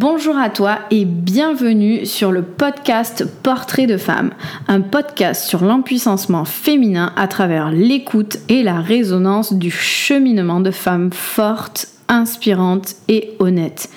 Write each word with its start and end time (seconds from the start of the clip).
Bonjour 0.00 0.38
à 0.38 0.48
toi 0.48 0.78
et 0.92 1.04
bienvenue 1.04 2.06
sur 2.06 2.30
le 2.30 2.42
podcast 2.42 3.26
Portrait 3.42 3.88
de 3.88 3.96
femme, 3.96 4.30
un 4.68 4.80
podcast 4.80 5.48
sur 5.48 5.64
l'empuissancement 5.64 6.44
féminin 6.44 7.12
à 7.16 7.26
travers 7.26 7.72
l'écoute 7.72 8.38
et 8.48 8.62
la 8.62 8.80
résonance 8.80 9.52
du 9.52 9.72
cheminement 9.72 10.60
de 10.60 10.70
femmes 10.70 11.10
fortes, 11.12 11.88
inspirantes 12.06 12.94
et 13.08 13.34
honnêtes. 13.40 13.90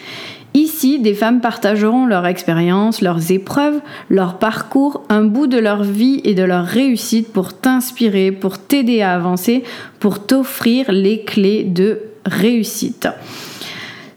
Ici, 0.55 0.97
des 0.99 1.13
femmes 1.13 1.39
partageront 1.39 2.07
leur 2.07 2.25
expérience, 2.25 3.01
leurs 3.01 3.31
épreuves, 3.31 3.79
leur 4.09 4.39
parcours, 4.39 5.03
un 5.09 5.25
bout 5.25 5.45
de 5.45 5.59
leur 5.59 5.83
vie 5.83 6.19
et 6.23 6.33
de 6.33 6.41
leur 6.41 6.65
réussite 6.65 7.31
pour 7.31 7.53
t'inspirer, 7.53 8.31
pour 8.31 8.57
t'aider 8.57 9.03
à 9.03 9.13
avancer, 9.13 9.63
pour 9.99 10.25
t'offrir 10.25 10.91
les 10.91 11.23
clés 11.25 11.63
de 11.63 11.99
réussite. 12.25 13.07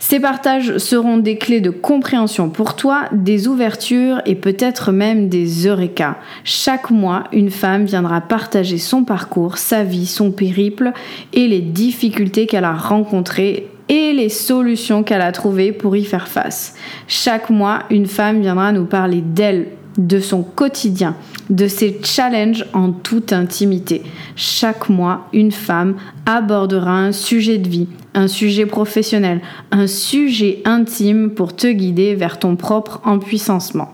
Ces 0.06 0.20
partages 0.20 0.76
seront 0.76 1.16
des 1.16 1.38
clés 1.38 1.62
de 1.62 1.70
compréhension 1.70 2.50
pour 2.50 2.76
toi, 2.76 3.04
des 3.12 3.48
ouvertures 3.48 4.20
et 4.27 4.34
peut-être 4.34 4.92
même 4.92 5.30
des 5.30 5.66
eureka. 5.66 6.18
Chaque 6.44 6.90
mois, 6.90 7.24
une 7.32 7.50
femme 7.50 7.86
viendra 7.86 8.20
partager 8.20 8.77
son 8.77 9.04
parcours, 9.04 9.56
sa 9.56 9.82
vie, 9.82 10.04
son 10.04 10.30
périple 10.30 10.92
et 11.32 11.48
les 11.48 11.62
difficultés 11.62 12.46
qu'elle 12.46 12.66
a 12.66 12.74
rencontrées 12.74 13.70
et 13.88 14.12
les 14.12 14.28
solutions 14.28 15.04
qu'elle 15.04 15.22
a 15.22 15.32
trouvées 15.32 15.72
pour 15.72 15.96
y 15.96 16.05
faire 16.05 16.28
face. 16.28 16.74
Chaque 17.08 17.48
mois, 17.48 17.84
une 17.88 18.06
femme 18.06 18.42
viendra 18.42 18.72
nous 18.72 18.84
parler 18.84 19.22
d'elle, 19.22 19.68
de 19.98 20.21
son 20.21 20.43
quotidien, 20.43 21.16
de 21.51 21.69
ses 21.69 22.01
challenges 22.03 22.66
en 22.73 22.93
toute 22.93 23.33
intimité. 23.33 24.03
Chaque 24.37 24.89
mois, 24.89 25.29
une 25.33 25.53
femme 25.53 25.97
abordera 26.27 26.98
un 26.98 27.12
sujet 27.12 27.59
de 27.59 27.69
vie, 27.69 27.89
un 28.15 28.28
sujet 28.28 28.67
professionnel, 28.67 29.41
un 29.70 29.86
sujet 29.86 30.62
intime 30.64 31.31
pour 31.31 31.55
te 31.55 31.67
guider 31.67 32.14
vers 32.14 32.39
ton 32.39 32.56
propre 32.56 33.01
empuissancement. 33.05 33.92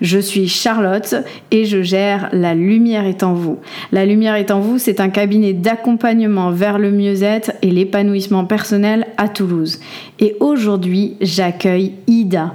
Je 0.00 0.18
suis 0.18 0.46
Charlotte 0.46 1.16
et 1.50 1.64
je 1.64 1.82
gère 1.82 2.28
La 2.32 2.54
Lumière 2.54 3.04
est 3.04 3.22
en 3.22 3.34
vous. 3.34 3.58
La 3.90 4.06
Lumière 4.06 4.36
est 4.36 4.50
en 4.50 4.60
vous, 4.60 4.78
c'est 4.78 5.00
un 5.00 5.08
cabinet 5.08 5.52
d'accompagnement 5.52 6.50
vers 6.50 6.78
le 6.78 6.92
mieux-être 6.92 7.52
et 7.62 7.70
l'épanouissement 7.70 8.44
personnel 8.44 9.06
à 9.16 9.28
Toulouse. 9.28 9.80
Et 10.20 10.36
aujourd'hui, 10.38 11.16
j'accueille 11.20 11.94
Ida. 12.06 12.54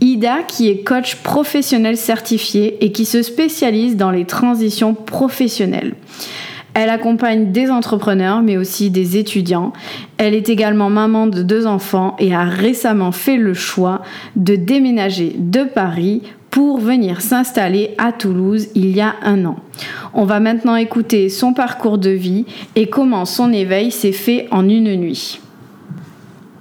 Ida 0.00 0.42
qui 0.46 0.68
est 0.68 0.84
coach 0.84 1.16
professionnel 1.16 1.96
certifié 1.96 2.84
et 2.84 2.92
qui 2.92 3.06
se 3.06 3.22
spécialise 3.22 3.96
dans 3.96 4.10
les 4.10 4.26
transitions 4.26 4.94
professionnelles. 4.94 5.94
Elle 6.74 6.88
accompagne 6.88 7.52
des 7.52 7.70
entrepreneurs, 7.70 8.42
mais 8.42 8.56
aussi 8.56 8.90
des 8.90 9.18
étudiants. 9.18 9.72
Elle 10.16 10.34
est 10.34 10.48
également 10.48 10.88
maman 10.88 11.26
de 11.26 11.42
deux 11.42 11.66
enfants 11.66 12.16
et 12.18 12.34
a 12.34 12.44
récemment 12.44 13.12
fait 13.12 13.36
le 13.36 13.52
choix 13.52 14.02
de 14.36 14.56
déménager 14.56 15.34
de 15.36 15.64
Paris 15.64 16.22
pour 16.52 16.78
venir 16.78 17.22
s'installer 17.22 17.94
à 17.96 18.12
Toulouse 18.12 18.68
il 18.74 18.94
y 18.94 19.00
a 19.00 19.16
un 19.22 19.46
an. 19.46 19.56
On 20.12 20.26
va 20.26 20.38
maintenant 20.38 20.76
écouter 20.76 21.30
son 21.30 21.54
parcours 21.54 21.96
de 21.98 22.10
vie 22.10 22.44
et 22.76 22.88
comment 22.88 23.24
son 23.24 23.52
éveil 23.52 23.90
s'est 23.90 24.12
fait 24.12 24.46
en 24.50 24.68
une 24.68 24.94
nuit. 24.94 25.40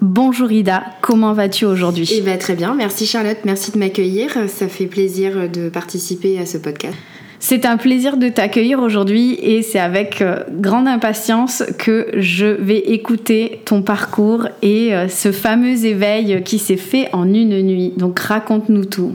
Bonjour 0.02 0.50
Ida, 0.52 0.86
comment 1.02 1.34
vas-tu 1.34 1.66
aujourd'hui? 1.66 2.09
Eh 2.12 2.22
bien 2.22 2.38
très 2.38 2.56
bien, 2.56 2.73
merci 2.73 3.06
Charlotte, 3.06 3.39
merci 3.44 3.72
de 3.72 3.78
m'accueillir. 3.78 4.31
Ça 4.47 4.69
fait 4.69 4.88
plaisir 4.88 5.50
de 5.50 5.67
participer 5.67 6.39
à 6.39 6.45
ce 6.45 6.58
podcast. 6.58 6.95
C'est 7.44 7.66
un 7.66 7.75
plaisir 7.75 8.17
de 8.17 8.30
t'accueillir 8.30 8.80
aujourd'hui 8.80 9.34
et 9.34 9.64
c'est 9.64 9.80
avec 9.80 10.22
euh, 10.22 10.44
grande 10.52 10.88
impatience 10.88 11.64
que 11.80 12.08
je 12.16 12.45
vais 12.45 12.78
écouter 12.78 13.61
ton 13.66 13.81
parcours 13.81 14.47
et 14.61 14.94
euh, 14.94 15.08
ce 15.09 15.31
fameux 15.31 15.84
éveil 15.86 16.44
qui 16.44 16.59
s'est 16.59 16.78
fait 16.78 17.09
en 17.14 17.25
une 17.25 17.59
nuit. 17.64 17.94
Donc 17.97 18.19
raconte-nous 18.19 18.85
tout. 18.85 19.13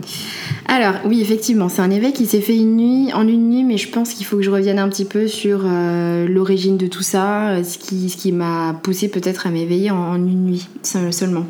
Alors 0.67 0.95
oui, 1.05 1.21
effectivement, 1.21 1.69
c'est 1.69 1.81
un 1.81 1.89
éveil 1.89 2.11
qui 2.11 2.25
s'est 2.25 2.41
fait 2.41 2.57
une 2.57 2.75
nuit, 2.75 3.13
en 3.13 3.25
une 3.25 3.49
nuit, 3.49 3.63
mais 3.63 3.77
je 3.77 3.89
pense 3.89 4.13
qu'il 4.13 4.25
faut 4.25 4.35
que 4.35 4.43
je 4.43 4.51
revienne 4.51 4.77
un 4.77 4.89
petit 4.89 5.05
peu 5.05 5.27
sur 5.27 5.61
euh, 5.63 6.27
l'origine 6.27 6.75
de 6.75 6.87
tout 6.87 7.03
ça, 7.03 7.63
ce 7.63 7.77
qui, 7.77 8.09
ce 8.09 8.17
qui 8.17 8.33
m'a 8.33 8.77
poussé 8.83 9.07
peut-être 9.07 9.47
à 9.47 9.51
m'éveiller 9.51 9.91
en, 9.91 10.15
une 10.15 10.43
nuit 10.43 10.67
seulement. 10.83 11.45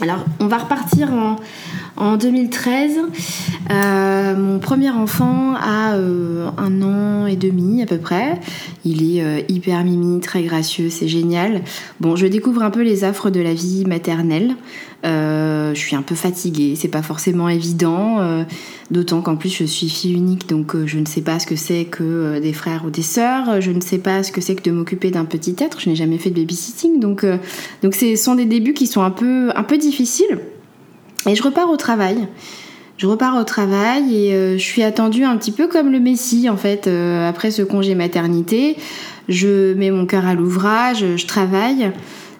Alors, 0.00 0.24
on 0.40 0.46
va 0.46 0.56
repartir 0.56 1.12
en, 1.12 1.36
en 1.98 2.16
2013, 2.16 2.98
euh, 3.70 4.36
mon 4.36 4.58
premier 4.60 4.90
enfant 4.90 5.54
a 5.56 5.94
euh, 5.94 6.48
un 6.56 6.82
an 6.82 7.26
et 7.26 7.36
demi 7.36 7.82
à 7.82 7.86
peu 7.86 7.98
près. 7.98 8.38
Il 8.84 9.02
est 9.02 9.22
euh, 9.22 9.40
hyper 9.48 9.82
mimi, 9.84 10.20
très 10.20 10.42
gracieux, 10.42 10.90
c'est 10.90 11.08
génial. 11.08 11.62
Bon, 11.98 12.14
je 12.14 12.26
découvre 12.26 12.62
un 12.62 12.70
peu 12.70 12.82
les 12.82 13.02
affres 13.02 13.30
de 13.30 13.40
la 13.40 13.52
vie 13.52 13.84
maternelle. 13.84 14.54
je 15.04 15.74
suis 15.74 15.96
un 15.96 16.02
peu 16.02 16.14
fatiguée, 16.14 16.74
c'est 16.76 16.88
pas 16.88 17.02
forcément 17.02 17.48
évident. 17.48 18.44
D'autant 18.90 19.20
qu'en 19.20 19.36
plus 19.36 19.54
je 19.54 19.64
suis 19.64 19.88
fille 19.88 20.14
unique, 20.14 20.48
donc 20.48 20.74
je 20.86 20.98
ne 20.98 21.04
sais 21.04 21.20
pas 21.20 21.38
ce 21.38 21.46
que 21.46 21.56
c'est 21.56 21.84
que 21.84 22.38
des 22.40 22.52
frères 22.52 22.84
ou 22.86 22.90
des 22.90 23.02
sœurs. 23.02 23.60
Je 23.60 23.70
ne 23.70 23.80
sais 23.80 23.98
pas 23.98 24.22
ce 24.22 24.32
que 24.32 24.40
c'est 24.40 24.54
que 24.54 24.62
de 24.62 24.70
m'occuper 24.70 25.10
d'un 25.10 25.24
petit 25.24 25.56
être. 25.58 25.80
Je 25.80 25.90
n'ai 25.90 25.96
jamais 25.96 26.18
fait 26.18 26.30
de 26.30 26.36
babysitting, 26.36 27.00
donc 27.00 27.26
donc 27.82 27.94
ce 27.94 28.16
sont 28.16 28.34
des 28.34 28.46
débuts 28.46 28.74
qui 28.74 28.86
sont 28.86 29.02
un 29.02 29.10
peu 29.10 29.50
un 29.54 29.62
peu 29.62 29.78
difficiles. 29.78 30.38
Et 31.26 31.34
je 31.34 31.42
repars 31.42 31.70
au 31.70 31.76
travail. 31.76 32.28
Je 32.98 33.06
repars 33.06 33.36
au 33.36 33.44
travail 33.44 34.12
et 34.12 34.34
euh, 34.34 34.58
je 34.58 34.62
suis 34.62 34.82
attendue 34.82 35.22
un 35.22 35.36
petit 35.36 35.52
peu 35.52 35.68
comme 35.68 35.92
le 35.92 36.00
Messie 36.00 36.48
en 36.48 36.56
fait 36.56 36.88
euh, 36.88 37.28
après 37.28 37.52
ce 37.52 37.62
congé 37.62 37.94
maternité. 37.94 38.76
Je 39.28 39.72
mets 39.74 39.92
mon 39.92 40.04
cœur 40.04 40.26
à 40.26 40.34
l'ouvrage, 40.34 41.04
je 41.16 41.26
travaille 41.26 41.92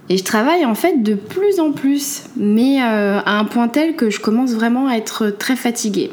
et 0.08 0.16
je 0.16 0.24
travaille 0.24 0.64
en 0.64 0.74
fait 0.74 1.00
de 1.00 1.14
plus 1.14 1.60
en 1.60 1.70
plus, 1.70 2.24
mais 2.36 2.82
euh, 2.82 3.20
à 3.24 3.38
un 3.38 3.44
point 3.44 3.68
tel 3.68 3.94
que 3.94 4.10
je 4.10 4.18
commence 4.18 4.52
vraiment 4.52 4.88
à 4.88 4.96
être 4.96 5.30
très 5.30 5.54
fatiguée. 5.54 6.10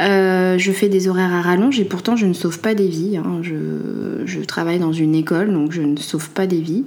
je 0.00 0.70
fais 0.74 0.90
des 0.90 1.08
horaires 1.08 1.32
à 1.32 1.40
rallonge 1.40 1.80
et 1.80 1.86
pourtant 1.86 2.14
je 2.14 2.26
ne 2.26 2.34
sauve 2.34 2.58
pas 2.58 2.74
des 2.74 2.88
vies. 2.88 3.16
Hein. 3.16 3.40
Je, 3.40 4.22
je, 4.26 4.40
travaille 4.40 4.80
dans 4.80 4.92
une 4.92 5.14
école 5.14 5.50
donc 5.50 5.72
je 5.72 5.80
ne 5.80 5.96
sauve 5.96 6.28
pas 6.28 6.46
des 6.46 6.60
vies. 6.60 6.84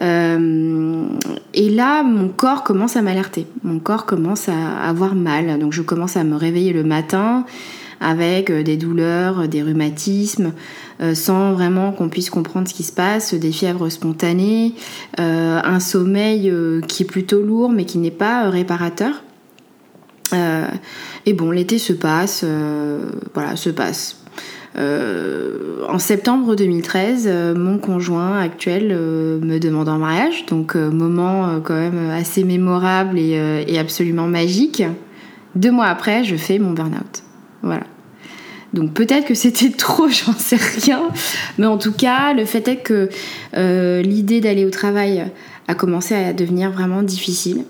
Euh, 0.00 1.06
et 1.54 1.70
là, 1.70 2.02
mon 2.02 2.28
corps 2.28 2.64
commence 2.64 2.96
à 2.96 3.02
m'alerter. 3.02 3.46
Mon 3.62 3.78
corps 3.78 4.06
commence 4.06 4.48
à 4.48 4.78
avoir 4.82 5.14
mal. 5.14 5.58
Donc 5.58 5.72
je 5.72 5.82
commence 5.82 6.16
à 6.16 6.24
me 6.24 6.36
réveiller 6.36 6.72
le 6.72 6.84
matin 6.84 7.44
avec 8.00 8.50
euh, 8.50 8.62
des 8.62 8.76
douleurs, 8.76 9.48
des 9.48 9.62
rhumatismes, 9.62 10.52
euh, 11.00 11.14
sans 11.14 11.52
vraiment 11.54 11.92
qu'on 11.92 12.10
puisse 12.10 12.28
comprendre 12.28 12.68
ce 12.68 12.74
qui 12.74 12.82
se 12.82 12.92
passe, 12.92 13.32
des 13.32 13.52
fièvres 13.52 13.88
spontanées, 13.88 14.74
un 15.18 15.80
sommeil 15.80 16.52
qui 16.88 17.02
est 17.04 17.06
plutôt 17.06 17.42
lourd 17.42 17.70
mais 17.70 17.84
qui 17.84 17.98
n'est 17.98 18.10
pas 18.10 18.50
réparateur. 18.50 19.22
et 20.32 21.32
bon, 21.32 21.50
l'été 21.50 21.78
se 21.78 21.92
passe, 21.92 22.44
voilà, 23.34 23.56
se 23.56 23.70
passe. 23.70 24.25
Euh, 24.78 25.84
en 25.88 25.98
septembre 25.98 26.54
2013, 26.54 27.24
euh, 27.26 27.54
mon 27.54 27.78
conjoint 27.78 28.38
actuel 28.38 28.90
euh, 28.92 29.38
me 29.40 29.58
demande 29.58 29.88
en 29.88 29.96
mariage, 29.96 30.44
donc 30.46 30.74
moment 30.74 31.60
quand 31.64 31.74
même 31.74 32.10
assez 32.10 32.44
mémorable 32.44 33.18
et, 33.18 33.78
absolument 33.78 34.26
magique. 34.26 34.82
Deux 35.54 35.70
mois 35.70 35.86
après, 35.86 36.24
je 36.24 36.36
fais 36.36 36.58
mon 36.58 36.72
burn-out. 36.72 37.22
Voilà. 37.62 37.84
Donc 38.74 38.92
peut-être 38.92 39.26
que 39.26 39.34
c'était 39.34 39.70
trop, 39.76 40.08
j'en 40.08 40.34
sais 40.34 40.56
rien. 40.56 41.02
Mais 41.56 41.66
en 41.66 41.78
tout 41.78 41.92
cas, 41.92 42.34
le 42.34 42.44
fait 42.44 42.68
est 42.68 42.76
que 42.76 43.08
l'idée 44.02 44.40
d'aller 44.40 44.64
au 44.66 44.70
travail 44.70 45.24
a 45.68 45.74
commencé 45.74 46.14
à 46.14 46.32
devenir 46.32 46.70
vraiment 46.70 47.02
difficile. 47.02 47.64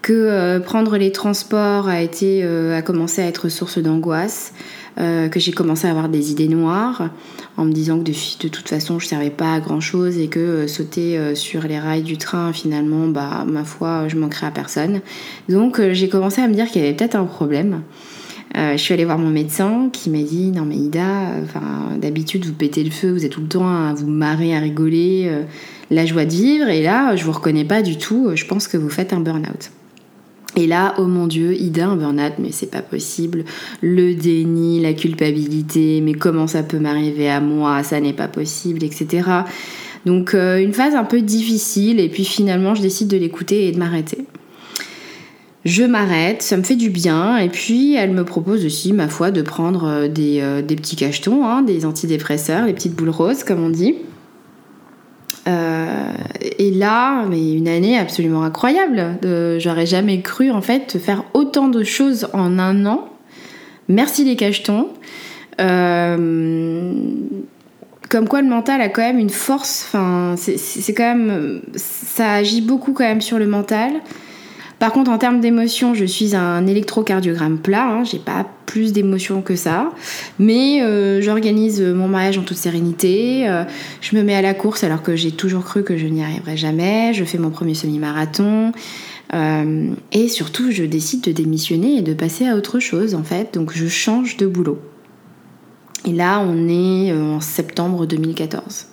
Que 0.00 0.58
prendre 0.58 0.96
les 0.96 1.12
transports 1.12 1.88
a, 1.88 2.00
été, 2.00 2.42
a 2.44 2.82
commencé 2.82 3.20
à 3.22 3.26
être 3.26 3.48
source 3.48 3.78
d'angoisse. 3.78 4.52
Euh, 5.00 5.28
que 5.28 5.38
j'ai 5.38 5.52
commencé 5.52 5.86
à 5.86 5.90
avoir 5.90 6.08
des 6.08 6.32
idées 6.32 6.48
noires 6.48 7.10
en 7.56 7.64
me 7.64 7.72
disant 7.72 8.00
que 8.00 8.04
de, 8.04 8.48
toute 8.48 8.68
façon 8.68 8.98
je 8.98 9.04
ne 9.04 9.08
servais 9.08 9.30
pas 9.30 9.54
à 9.54 9.60
grand 9.60 9.80
chose 9.80 10.18
et 10.18 10.26
que 10.26 10.40
euh, 10.40 10.66
sauter 10.66 11.16
euh, 11.16 11.36
sur 11.36 11.62
les 11.62 11.78
rails 11.78 12.02
du 12.02 12.16
train 12.18 12.52
finalement 12.52 13.06
bah 13.06 13.44
ma 13.46 13.62
foi 13.62 14.08
je 14.08 14.16
manquerais 14.16 14.48
à 14.48 14.50
personne. 14.50 15.00
Donc 15.48 15.80
j'ai 15.92 16.08
commencé 16.08 16.40
à 16.40 16.48
me 16.48 16.54
dire 16.54 16.66
qu'il 16.66 16.82
y 16.82 16.84
avait 16.84 16.96
peut-être 16.96 17.14
un 17.14 17.26
problème. 17.26 17.82
Je 18.56 18.78
suis 18.78 18.92
allée 18.92 19.04
voir 19.04 19.18
mon 19.18 19.28
médecin 19.28 19.88
qui 19.92 20.10
m'a 20.10 20.22
dit 20.22 20.50
non 20.50 20.64
mais 20.64 20.74
Ida 20.74 21.32
d'habitude 22.00 22.44
vous 22.44 22.54
pétez 22.54 22.82
le 22.82 22.90
feu 22.90 23.12
vous 23.12 23.24
êtes 23.24 23.30
tout 23.30 23.42
le 23.42 23.46
temps 23.46 23.68
à 23.68 23.92
vous 23.94 24.08
marrer 24.08 24.56
à 24.56 24.58
rigoler 24.58 25.30
la 25.90 26.06
joie 26.06 26.24
de 26.24 26.30
vivre 26.30 26.68
et 26.68 26.82
là 26.82 27.14
je 27.14 27.24
vous 27.24 27.32
reconnais 27.32 27.66
pas 27.66 27.82
du 27.82 27.98
tout 27.98 28.30
je 28.34 28.46
pense 28.46 28.66
que 28.66 28.76
vous 28.76 28.88
faites 28.88 29.12
un 29.12 29.20
burn-out 29.20 29.70
et 30.58 30.66
là, 30.66 30.94
oh 30.98 31.04
mon 31.04 31.28
dieu, 31.28 31.54
Ida, 31.54 31.86
un 31.86 31.94
burn-out, 31.94 32.32
mais 32.40 32.50
c'est 32.50 32.70
pas 32.70 32.82
possible. 32.82 33.44
Le 33.80 34.14
déni, 34.14 34.80
la 34.80 34.92
culpabilité, 34.92 36.00
mais 36.00 36.14
comment 36.14 36.48
ça 36.48 36.64
peut 36.64 36.80
m'arriver 36.80 37.30
à 37.30 37.40
moi, 37.40 37.84
ça 37.84 38.00
n'est 38.00 38.12
pas 38.12 38.26
possible, 38.26 38.82
etc. 38.82 39.22
Donc 40.04 40.34
euh, 40.34 40.58
une 40.58 40.72
phase 40.72 40.96
un 40.96 41.04
peu 41.04 41.20
difficile, 41.20 42.00
et 42.00 42.08
puis 42.08 42.24
finalement, 42.24 42.74
je 42.74 42.82
décide 42.82 43.06
de 43.06 43.16
l'écouter 43.16 43.68
et 43.68 43.72
de 43.72 43.78
m'arrêter. 43.78 44.26
Je 45.64 45.84
m'arrête, 45.84 46.42
ça 46.42 46.56
me 46.56 46.64
fait 46.64 46.76
du 46.76 46.90
bien, 46.90 47.36
et 47.36 47.50
puis 47.50 47.94
elle 47.94 48.10
me 48.10 48.24
propose 48.24 48.66
aussi, 48.66 48.92
ma 48.92 49.06
foi, 49.06 49.30
de 49.30 49.42
prendre 49.42 49.84
euh, 49.84 50.08
des, 50.08 50.40
euh, 50.40 50.60
des 50.60 50.74
petits 50.74 50.96
cachetons, 50.96 51.46
hein, 51.46 51.62
des 51.62 51.86
antidépresseurs, 51.86 52.66
les 52.66 52.74
petites 52.74 52.96
boules 52.96 53.10
roses, 53.10 53.44
comme 53.44 53.62
on 53.62 53.70
dit. 53.70 53.94
Et 56.68 56.70
là, 56.70 57.24
mais 57.28 57.52
une 57.54 57.68
année 57.68 57.98
absolument 57.98 58.42
incroyable. 58.42 59.18
J'aurais 59.58 59.86
jamais 59.86 60.20
cru 60.20 60.50
en 60.50 60.60
fait 60.60 60.98
faire 60.98 61.24
autant 61.34 61.68
de 61.68 61.82
choses 61.82 62.28
en 62.32 62.58
un 62.58 62.86
an. 62.86 63.08
Merci 63.88 64.24
les 64.24 64.36
cachetons. 64.36 64.88
comme 68.08 68.28
quoi 68.28 68.42
le 68.42 68.48
mental 68.48 68.80
a 68.80 68.88
quand 68.88 69.02
même 69.02 69.18
une 69.18 69.30
force. 69.30 69.84
Enfin, 69.86 70.34
c'est 70.36 70.94
quand 70.94 71.14
même, 71.14 71.62
ça 71.74 72.34
agit 72.34 72.60
beaucoup 72.60 72.92
quand 72.92 73.04
même 73.04 73.20
sur 73.20 73.38
le 73.38 73.46
mental. 73.46 73.92
Par 74.78 74.92
contre, 74.92 75.10
en 75.10 75.18
termes 75.18 75.40
d'émotion, 75.40 75.94
je 75.94 76.04
suis 76.04 76.36
un 76.36 76.66
électrocardiogramme 76.66 77.58
plat. 77.58 77.86
Hein, 77.86 78.04
j'ai 78.04 78.18
pas 78.18 78.46
plus 78.66 78.92
d'émotions 78.92 79.42
que 79.42 79.56
ça. 79.56 79.90
Mais 80.38 80.82
euh, 80.82 81.20
j'organise 81.20 81.80
mon 81.80 82.06
mariage 82.06 82.38
en 82.38 82.42
toute 82.42 82.56
sérénité. 82.56 83.48
Euh, 83.48 83.64
je 84.00 84.14
me 84.16 84.22
mets 84.22 84.36
à 84.36 84.42
la 84.42 84.54
course 84.54 84.84
alors 84.84 85.02
que 85.02 85.16
j'ai 85.16 85.32
toujours 85.32 85.64
cru 85.64 85.82
que 85.82 85.96
je 85.96 86.06
n'y 86.06 86.22
arriverais 86.22 86.56
jamais. 86.56 87.12
Je 87.12 87.24
fais 87.24 87.38
mon 87.38 87.50
premier 87.50 87.74
semi-marathon. 87.74 88.72
Euh, 89.34 89.90
et 90.12 90.28
surtout, 90.28 90.70
je 90.70 90.84
décide 90.84 91.22
de 91.22 91.32
démissionner 91.32 91.96
et 91.96 92.02
de 92.02 92.14
passer 92.14 92.46
à 92.46 92.54
autre 92.54 92.78
chose 92.78 93.14
en 93.14 93.24
fait. 93.24 93.54
Donc, 93.54 93.72
je 93.74 93.88
change 93.88 94.36
de 94.36 94.46
boulot. 94.46 94.78
Et 96.04 96.12
là, 96.12 96.40
on 96.40 96.68
est 96.68 97.12
en 97.12 97.40
septembre 97.40 98.06
2014. 98.06 98.86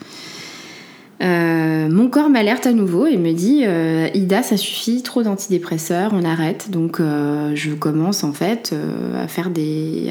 Euh, 1.21 1.87
mon 1.89 2.09
corps 2.09 2.29
m'alerte 2.29 2.67
à 2.67 2.73
nouveau 2.73 3.05
et 3.05 3.17
me 3.17 3.31
dit 3.31 3.63
euh, 3.65 4.09
Ida, 4.13 4.43
ça 4.43 4.57
suffit, 4.57 5.01
trop 5.01 5.23
d'antidépresseurs, 5.23 6.11
on 6.13 6.25
arrête. 6.25 6.69
Donc 6.71 6.99
euh, 6.99 7.51
je 7.55 7.71
commence 7.71 8.23
en 8.23 8.33
fait 8.33 8.75
à 9.17 9.23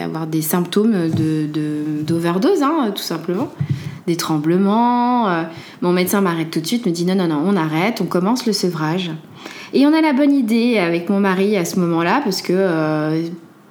avoir 0.04 0.26
des 0.26 0.42
symptômes 0.42 1.10
d'overdose, 2.06 2.60
de, 2.60 2.64
hein, 2.64 2.90
tout 2.94 3.02
simplement, 3.02 3.50
des 4.06 4.16
tremblements. 4.16 5.44
mon 5.82 5.92
médecin 5.92 6.20
m'arrête 6.20 6.50
tout 6.50 6.60
de 6.60 6.66
suite, 6.66 6.86
me 6.86 6.90
dit 6.90 7.04
non 7.04 7.14
non 7.14 7.28
non, 7.28 7.42
on 7.44 7.56
arrête, 7.56 8.00
on 8.00 8.06
commence 8.06 8.46
le 8.46 8.52
sevrage. 8.52 9.10
Et 9.74 9.86
on 9.86 9.92
a 9.92 10.00
la 10.00 10.12
bonne 10.12 10.32
idée 10.32 10.78
avec 10.78 11.10
mon 11.10 11.20
mari 11.20 11.56
à 11.56 11.64
ce 11.64 11.78
moment-là 11.80 12.20
parce 12.24 12.40
que 12.40 13.24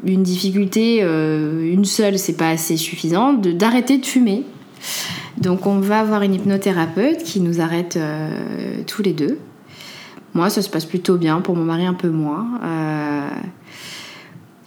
une 0.05 0.21
difficulté, 0.21 1.01
une 1.01 1.85
seule, 1.85 2.19
c'est 2.19 2.37
pas 2.37 2.49
assez 2.49 2.77
suffisant, 2.77 3.33
d'arrêter 3.33 3.97
de 3.97 4.05
fumer. 4.05 4.43
Donc 5.37 5.65
on 5.65 5.79
va 5.79 6.03
voir 6.03 6.21
une 6.21 6.33
hypnothérapeute 6.33 7.23
qui 7.23 7.39
nous 7.39 7.59
arrête 7.59 7.97
euh, 7.97 8.29
tous 8.85 9.01
les 9.01 9.13
deux. 9.13 9.39
Moi, 10.33 10.49
ça 10.49 10.61
se 10.61 10.69
passe 10.69 10.85
plutôt 10.85 11.17
bien, 11.17 11.41
pour 11.41 11.55
mon 11.55 11.63
mari 11.63 11.85
un 11.85 11.93
peu 11.93 12.09
moins. 12.09 12.47
Euh, 12.63 13.29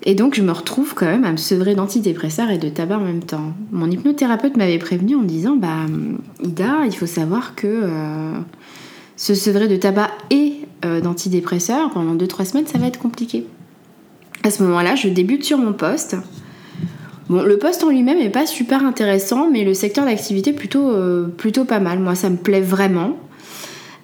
et 0.04 0.14
donc 0.14 0.34
je 0.34 0.42
me 0.42 0.52
retrouve 0.52 0.94
quand 0.94 1.06
même 1.06 1.24
à 1.24 1.32
me 1.32 1.36
sevrer 1.36 1.74
d'antidépresseurs 1.74 2.50
et 2.50 2.58
de 2.58 2.68
tabac 2.68 2.98
en 2.98 3.04
même 3.04 3.24
temps. 3.24 3.52
Mon 3.72 3.90
hypnothérapeute 3.90 4.56
m'avait 4.56 4.78
prévenu 4.78 5.16
en 5.16 5.20
me 5.20 5.26
disant, 5.26 5.56
bah 5.56 5.86
Ida, 6.42 6.84
il 6.84 6.94
faut 6.94 7.06
savoir 7.06 7.54
que 7.56 7.66
euh, 7.66 8.32
se 9.16 9.34
sevrer 9.34 9.68
de 9.68 9.76
tabac 9.76 10.10
et 10.30 10.52
d'antidépresseurs 11.02 11.90
pendant 11.90 12.14
2-3 12.14 12.44
semaines, 12.44 12.66
ça 12.68 12.78
va 12.78 12.86
être 12.86 13.00
compliqué. 13.00 13.44
À 14.44 14.52
ce 14.52 14.62
moment-là, 14.62 14.94
je 14.94 15.08
débute 15.08 15.42
sur 15.42 15.58
mon 15.58 15.72
poste. 15.72 16.16
Bon, 17.28 17.42
le 17.42 17.58
poste 17.58 17.82
en 17.82 17.90
lui-même 17.90 18.18
n'est 18.18 18.30
pas 18.30 18.46
super 18.46 18.84
intéressant, 18.84 19.50
mais 19.50 19.64
le 19.64 19.74
secteur 19.74 20.04
d'activité 20.04 20.52
plutôt, 20.52 20.90
euh, 20.90 21.26
plutôt 21.26 21.64
pas 21.64 21.80
mal. 21.80 21.98
Moi, 21.98 22.14
ça 22.14 22.30
me 22.30 22.36
plaît 22.36 22.60
vraiment. 22.60 23.18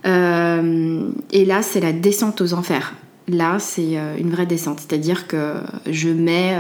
Euh, 0.07 1.09
et 1.31 1.45
là, 1.45 1.63
c'est 1.63 1.81
la 1.81 1.93
descente 1.93 2.41
aux 2.41 2.53
enfers. 2.53 2.95
Là, 3.29 3.59
c'est 3.61 3.97
euh, 3.97 4.17
une 4.19 4.31
vraie 4.31 4.47
descente. 4.47 4.81
C'est-à-dire 4.81 5.29
que 5.29 5.55
je 5.89 6.09
mets 6.09 6.57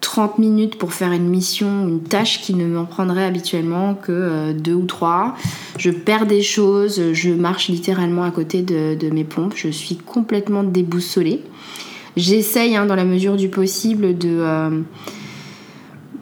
30 0.00 0.38
minutes 0.38 0.78
pour 0.78 0.94
faire 0.94 1.12
une 1.12 1.28
mission, 1.28 1.86
une 1.86 2.02
tâche 2.02 2.40
qui 2.40 2.54
ne 2.54 2.66
m'en 2.66 2.86
prendrait 2.86 3.26
habituellement 3.26 3.94
que 3.94 4.52
deux 4.52 4.72
ou 4.72 4.86
trois. 4.86 5.36
Je 5.76 5.90
perds 5.90 6.24
des 6.24 6.40
choses, 6.40 7.12
je 7.12 7.30
marche 7.32 7.68
littéralement 7.68 8.22
à 8.22 8.30
côté 8.30 8.62
de, 8.62 9.10
mes 9.10 9.24
pompes. 9.24 9.52
Je 9.54 9.68
suis 9.68 9.96
complètement 9.96 10.62
déboussolée. 10.62 11.42
J'essaye, 12.16 12.76
hein, 12.76 12.86
dans 12.86 12.96
la 12.96 13.04
mesure 13.04 13.36
du 13.36 13.50
possible, 13.50 14.16
de 14.16 14.40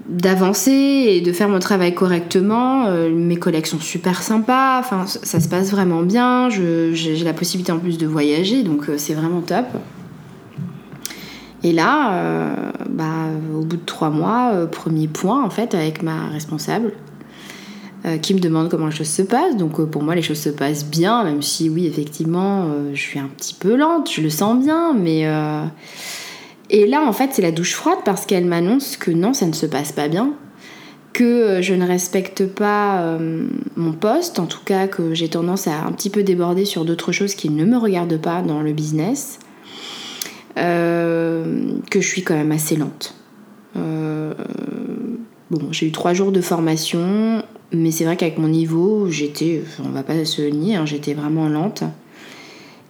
d'avancer 0.07 0.71
et 0.71 1.21
de 1.21 1.33
faire 1.33 1.49
mon 1.49 1.59
travail 1.59 1.95
correctement. 1.95 2.87
Euh, 2.87 3.11
mes 3.11 3.37
collègues 3.37 3.67
sont 3.67 3.81
super 3.81 4.23
sympas, 4.23 4.79
enfin 4.79 5.07
ça 5.07 5.41
se 5.41 5.49
passe 5.49 5.71
vraiment 5.71 6.03
bien. 6.03 6.49
J'ai 6.51 7.17
la 7.25 7.33
possibilité 7.33 7.73
en 7.73 7.79
plus 7.79 7.99
de 7.99 8.07
voyager, 8.07 8.63
donc 8.63 8.89
euh, 8.89 8.95
c'est 8.99 9.15
vraiment 9.15 9.41
top. 9.41 9.67
Et 11.63 11.73
là, 11.73 12.13
euh, 12.13 12.55
bah, 12.91 13.29
au 13.55 13.63
bout 13.65 13.77
de 13.77 13.85
trois 13.87 14.11
mois, 14.11 14.67
premier 14.71 15.09
point 15.09 15.43
en 15.43 15.51
fait 15.51 15.75
avec 15.75 16.03
ma 16.03 16.29
responsable 16.29 16.93
qui 18.21 18.35
me 18.35 18.39
demande 18.39 18.69
comment 18.69 18.85
les 18.85 18.93
choses 18.93 19.09
se 19.09 19.23
passent. 19.23 19.57
Donc 19.57 19.83
pour 19.87 20.03
moi 20.03 20.15
les 20.15 20.21
choses 20.21 20.39
se 20.39 20.51
passent 20.51 20.85
bien, 20.85 21.25
même 21.25 21.41
si 21.41 21.71
oui 21.71 21.87
effectivement 21.87 22.69
je 22.93 23.01
suis 23.01 23.19
un 23.19 23.31
petit 23.35 23.55
peu 23.55 23.77
lente, 23.77 24.11
je 24.13 24.21
le 24.21 24.29
sens 24.29 24.63
bien, 24.63 24.93
mais 24.93 25.27
et 26.71 26.87
là, 26.87 27.03
en 27.03 27.13
fait, 27.13 27.31
c'est 27.33 27.43
la 27.43 27.53
douche 27.53 27.75
froide 27.75 27.99
parce 28.05 28.27
qu'elle 28.27 28.47
m'annonce 28.47 28.97
que 28.97 29.11
non, 29.11 29.35
ça 29.35 29.47
ne 29.47 29.53
se 29.53 29.67
passe 29.67 29.93
pas 29.93 30.09
bien, 30.09 30.35
que 31.13 31.25
euh, 31.25 31.63
je 31.63 31.75
ne 31.75 31.87
respecte 31.87 32.47
pas 32.47 33.03
euh, 33.03 33.47
mon 33.77 33.93
poste, 33.93 34.39
en 34.39 34.47
tout 34.47 34.63
cas 34.65 34.89
que 34.89 35.15
j'ai 35.15 35.29
tendance 35.29 35.69
à 35.69 35.85
un 35.85 35.93
petit 35.93 36.11
peu 36.11 36.23
déborder 36.23 36.65
sur 36.65 36.85
d'autres 36.85 37.13
choses 37.13 37.35
qui 37.35 37.51
ne 37.51 37.65
me 37.65 37.77
regardent 37.77 38.21
pas 38.21 38.43
dans 38.43 38.63
le 38.63 38.73
business, 38.73 39.39
euh, 40.59 41.79
que 41.91 42.01
je 42.01 42.09
suis 42.09 42.23
quand 42.23 42.35
même 42.35 42.53
assez 42.53 42.77
lente. 42.77 43.15
bon, 43.75 45.69
j'ai 45.71 45.87
eu 45.87 45.93
trois 45.93 46.15
jours 46.15 46.33
de 46.33 46.41
formation, 46.41 47.43
mais 47.73 47.91
c'est 47.91 48.05
vrai 48.05 48.17
qu'avec 48.17 48.39
mon 48.39 48.49
niveau, 48.49 49.09
j'étais, 49.11 49.63
on 49.85 49.91
va 49.91 50.03
pas 50.03 50.25
se 50.25 50.43
nier, 50.43 50.77
hein, 50.77 50.87
j'étais 50.87 51.15
vraiment 51.15 51.49
lente. 51.49 51.85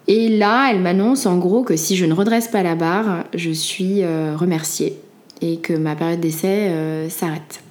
Et 0.07 0.29
là, 0.29 0.71
elle 0.71 0.81
m'annonce 0.81 1.27
en 1.27 1.39
gros 1.39 1.63
que 1.63 1.77
si 1.77 1.97
je 1.97 2.05
ne 2.05 2.13
redresse 2.13 2.49
pas 2.49 2.63
la 2.63 2.75
barre, 2.75 3.25
je 3.35 3.51
suis 3.51 4.03
euh, 4.03 4.37
remerciée 4.37 4.99
et 5.41 5.57
que 5.59 5.73
ma 5.73 5.97
période 5.97 6.21
d'essai 6.21 6.69
euh, 6.69 7.09
s'arrête. 7.09 7.63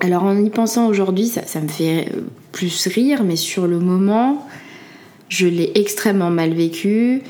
Alors 0.00 0.24
en 0.24 0.36
y 0.36 0.50
pensant 0.50 0.86
aujourd'hui, 0.86 1.28
ça, 1.28 1.60
me 1.60 1.68
fait 1.68 2.08
euh, 2.14 2.20
plus 2.52 2.86
rire, 2.88 3.24
mais 3.24 3.36
sur 3.36 3.66
le 3.66 3.78
moment, 3.78 4.46
je 5.28 5.46
l'ai 5.46 5.72
extrêmement 5.76 6.30
mal 6.30 6.52
vécu. 6.52 7.22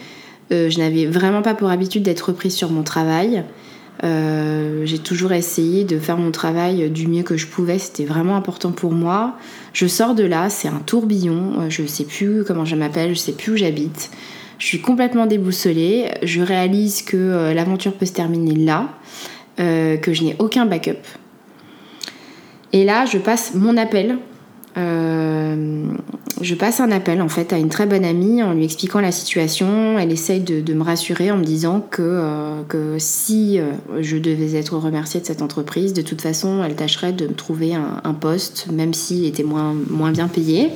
je 0.50 0.78
n'avais 0.78 1.06
vraiment 1.06 1.42
pas 1.42 1.54
pour 1.54 1.70
habitude 1.70 2.02
d'être 2.02 2.28
reprise 2.28 2.54
sur 2.54 2.70
mon 2.70 2.82
travail. 2.82 3.44
Euh, 4.02 4.84
j'ai 4.84 4.98
toujours 4.98 5.32
essayé 5.32 5.84
de 5.84 5.98
faire 5.98 6.16
mon 6.16 6.32
travail 6.32 6.90
du 6.90 7.06
mieux 7.06 7.22
que 7.22 7.36
je 7.36 7.46
pouvais, 7.46 7.78
c'était 7.78 8.04
vraiment 8.04 8.36
important 8.36 8.72
pour 8.72 8.92
moi. 8.92 9.36
Je 9.72 9.86
sors 9.86 10.14
de 10.14 10.24
là, 10.24 10.50
c'est 10.50 10.68
un 10.68 10.80
tourbillon, 10.80 11.60
euh, 11.60 11.70
je 11.70 11.86
sais 11.86 12.04
plus 12.04 12.44
comment 12.44 12.64
je 12.64 12.74
m'appelle, 12.74 13.10
je 13.14 13.20
sais 13.20 13.32
plus 13.32 13.52
où 13.52 13.56
j'habite. 13.56 14.10
Je 14.58 14.66
suis 14.66 14.80
complètement 14.80 15.26
déboussolée, 15.26 16.10
je 16.22 16.40
réalise 16.40 17.02
que 17.02 17.16
euh, 17.16 17.54
l'aventure 17.54 17.92
peut 17.92 18.06
se 18.06 18.12
terminer 18.12 18.54
là, 18.54 18.88
que 19.56 20.12
je 20.12 20.24
n'ai 20.24 20.34
aucun 20.40 20.66
backup. 20.66 20.98
Et 22.72 22.84
là, 22.84 23.06
je 23.06 23.18
passe 23.18 23.54
mon 23.54 23.76
appel 23.76 24.18
euh, 24.76 25.86
je 26.40 26.54
passe 26.54 26.80
un 26.80 26.90
appel 26.90 27.22
en 27.22 27.28
fait 27.28 27.52
à 27.52 27.58
une 27.58 27.68
très 27.68 27.86
bonne 27.86 28.04
amie 28.04 28.42
en 28.42 28.52
lui 28.54 28.64
expliquant 28.64 29.00
la 29.00 29.12
situation. 29.12 29.98
Elle 29.98 30.10
essaye 30.10 30.40
de, 30.40 30.74
me 30.74 30.82
rassurer 30.82 31.30
en 31.30 31.36
me 31.36 31.44
disant 31.44 31.80
que, 31.80 32.02
euh, 32.02 32.62
que 32.68 32.96
si 32.98 33.58
euh, 33.58 33.72
je 34.00 34.16
devais 34.16 34.54
être 34.56 34.76
remerciée 34.76 35.20
de 35.20 35.26
cette 35.26 35.42
entreprise, 35.42 35.92
de 35.92 36.02
toute 36.02 36.20
façon, 36.20 36.62
elle 36.64 36.74
tâcherait 36.74 37.12
de 37.12 37.28
me 37.28 37.34
trouver 37.34 37.74
un, 37.74 38.14
poste, 38.14 38.68
même 38.72 38.94
s'il 38.94 39.24
était 39.26 39.42
moins, 39.42 39.74
moins 39.90 40.12
bien 40.12 40.28
payé. 40.28 40.70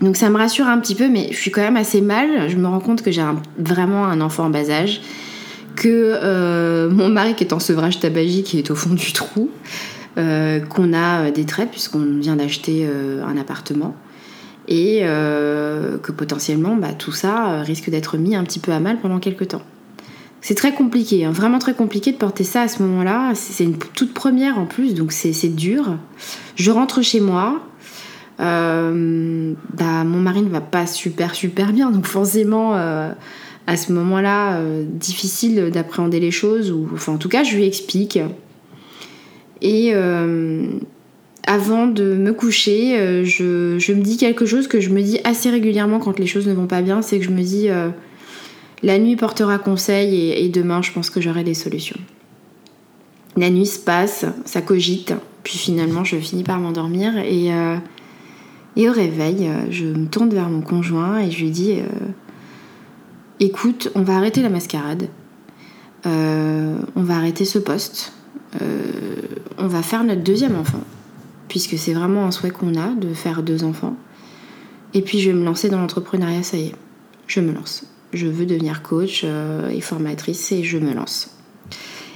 Donc 0.00 0.16
ça 0.16 0.30
me 0.30 0.36
rassure 0.36 0.66
un 0.66 0.78
petit 0.78 0.94
peu, 0.94 1.08
mais 1.08 1.28
je 1.30 1.36
suis 1.36 1.50
quand 1.50 1.60
même 1.60 1.76
assez 1.76 2.00
mal. 2.00 2.48
Je 2.48 2.56
me 2.56 2.66
rends 2.66 2.80
compte 2.80 3.02
que 3.02 3.10
j'ai 3.10 3.24
vraiment 3.58 4.04
un 4.04 4.20
enfant 4.20 4.46
en 4.46 4.50
bas 4.50 4.68
âge, 4.70 5.00
que 5.76 6.88
mon 6.88 7.08
mari 7.08 7.34
qui 7.34 7.44
est 7.44 7.52
en 7.52 7.60
sevrage 7.60 8.00
tabagique 8.00 8.54
est 8.54 8.70
au 8.70 8.74
fond 8.74 8.94
du 8.94 9.12
trou. 9.12 9.48
Euh, 10.18 10.60
qu'on 10.60 10.92
a 10.92 11.22
euh, 11.22 11.30
des 11.30 11.46
traits 11.46 11.70
puisqu'on 11.70 12.18
vient 12.18 12.36
d'acheter 12.36 12.86
euh, 12.86 13.24
un 13.24 13.38
appartement 13.38 13.96
et 14.68 15.00
que 15.00 16.12
potentiellement 16.12 16.76
bah, 16.76 16.92
tout 16.96 17.10
ça 17.10 17.62
risque 17.62 17.90
d'être 17.90 18.16
mis 18.16 18.36
un 18.36 18.44
petit 18.44 18.60
peu 18.60 18.70
à 18.70 18.78
mal 18.78 19.00
pendant 19.00 19.18
quelques 19.18 19.48
temps. 19.48 19.62
C'est 20.40 20.54
très 20.54 20.72
compliqué, 20.72 21.24
hein, 21.24 21.32
vraiment 21.32 21.58
très 21.58 21.74
compliqué 21.74 22.12
de 22.12 22.16
porter 22.16 22.44
ça 22.44 22.62
à 22.62 22.68
ce 22.68 22.80
moment-là. 22.84 23.32
C'est 23.34 23.64
une 23.64 23.76
toute 23.76 24.14
première 24.14 24.58
en 24.58 24.66
plus, 24.66 24.94
donc 24.94 25.10
c'est 25.10 25.48
dur. 25.48 25.96
Je 26.54 26.70
rentre 26.70 27.02
chez 27.02 27.18
moi. 27.18 27.60
bah, 28.38 28.92
mon 28.92 30.20
mari 30.20 30.42
ne 30.42 30.48
va 30.48 30.60
pas 30.60 30.86
super 30.86 31.34
super 31.34 31.72
bien, 31.72 31.90
donc 31.90 32.06
forcément 32.06 32.74
à 32.74 33.76
ce 33.76 33.92
moment-là, 33.92 34.60
difficile 34.84 35.70
d'appréhender 35.72 36.20
les 36.20 36.30
choses. 36.30 36.70
Ou, 36.70 36.88
enfin, 36.94 37.14
en 37.14 37.18
tout 37.18 37.28
cas, 37.28 37.42
je 37.42 37.56
lui 37.56 37.66
explique 37.66 38.20
et 39.62 39.92
euh, 39.94 40.66
avant 41.46 41.86
de 41.86 42.14
me 42.14 42.32
coucher, 42.32 42.98
euh, 42.98 43.24
je, 43.24 43.92
me 43.92 44.02
dis 44.02 44.16
quelque 44.16 44.44
chose 44.44 44.66
que 44.66 44.80
je 44.80 44.90
me 44.90 45.00
dis 45.00 45.20
assez 45.22 45.50
régulièrement 45.50 46.00
quand 46.00 46.18
les 46.18 46.26
choses 46.26 46.48
ne 46.48 46.52
vont 46.52 46.66
pas 46.66 46.82
bien, 46.82 47.00
c'est 47.00 47.18
que 47.18 47.24
je 47.24 47.30
me 47.30 47.42
dis 47.42 47.70
euh, 47.70 47.88
la 48.82 48.98
nuit 48.98 49.14
portera 49.14 49.58
conseil 49.58 50.32
et, 50.32 50.48
demain 50.48 50.82
je 50.82 50.90
pense 50.90 51.10
que 51.10 51.20
j'aurai 51.20 51.44
des 51.44 51.54
solutions. 51.54 51.98
La 53.36 53.50
nuit 53.50 53.66
se 53.66 53.78
passe, 53.78 54.26
ça 54.44 54.60
cogite, 54.60 55.14
puis 55.44 55.56
finalement 55.56 56.02
je 56.02 56.16
finis 56.16 56.42
par 56.42 56.58
m'endormir 56.58 57.16
et, 57.16 57.50
Et 58.76 58.88
au 58.88 58.92
réveil, 58.92 59.48
je 59.70 59.84
me 59.84 60.06
tourne 60.06 60.30
vers 60.30 60.48
mon 60.48 60.60
conjoint 60.60 61.20
et 61.20 61.30
je 61.30 61.40
lui 61.40 61.50
dis 61.50 61.76
Écoute, 63.38 63.90
on 63.94 64.02
va 64.02 64.16
arrêter 64.16 64.42
la 64.42 64.50
mascarade. 64.50 65.08
on 66.04 67.02
va 67.02 67.16
arrêter 67.16 67.44
ce 67.44 67.58
poste. 67.58 68.12
On 69.62 69.68
va 69.68 69.82
faire 69.82 70.04
notre 70.04 70.22
deuxième 70.22 70.56
enfant. 70.56 70.80
Puisque 71.48 71.78
c'est 71.78 71.92
vraiment 71.92 72.26
un 72.26 72.30
souhait 72.30 72.50
qu'on 72.50 72.74
a 72.74 72.90
de 72.94 73.14
faire 73.14 73.42
deux 73.42 73.64
enfants. 73.64 73.96
Et 74.94 75.02
puis 75.02 75.20
je 75.20 75.30
vais 75.30 75.36
me 75.36 75.44
lancer 75.44 75.68
dans 75.68 75.78
l'entrepreneuriat, 75.78 76.42
ça 76.42 76.56
y 76.56 76.66
est. 76.66 76.74
Je 77.26 77.40
me 77.40 77.52
lance. 77.52 77.84
Je 78.12 78.26
veux 78.26 78.44
devenir 78.44 78.82
coach 78.82 79.24
et 79.24 79.80
formatrice 79.80 80.52
et 80.52 80.62
je 80.64 80.78
me 80.78 80.92
lance. 80.92 81.32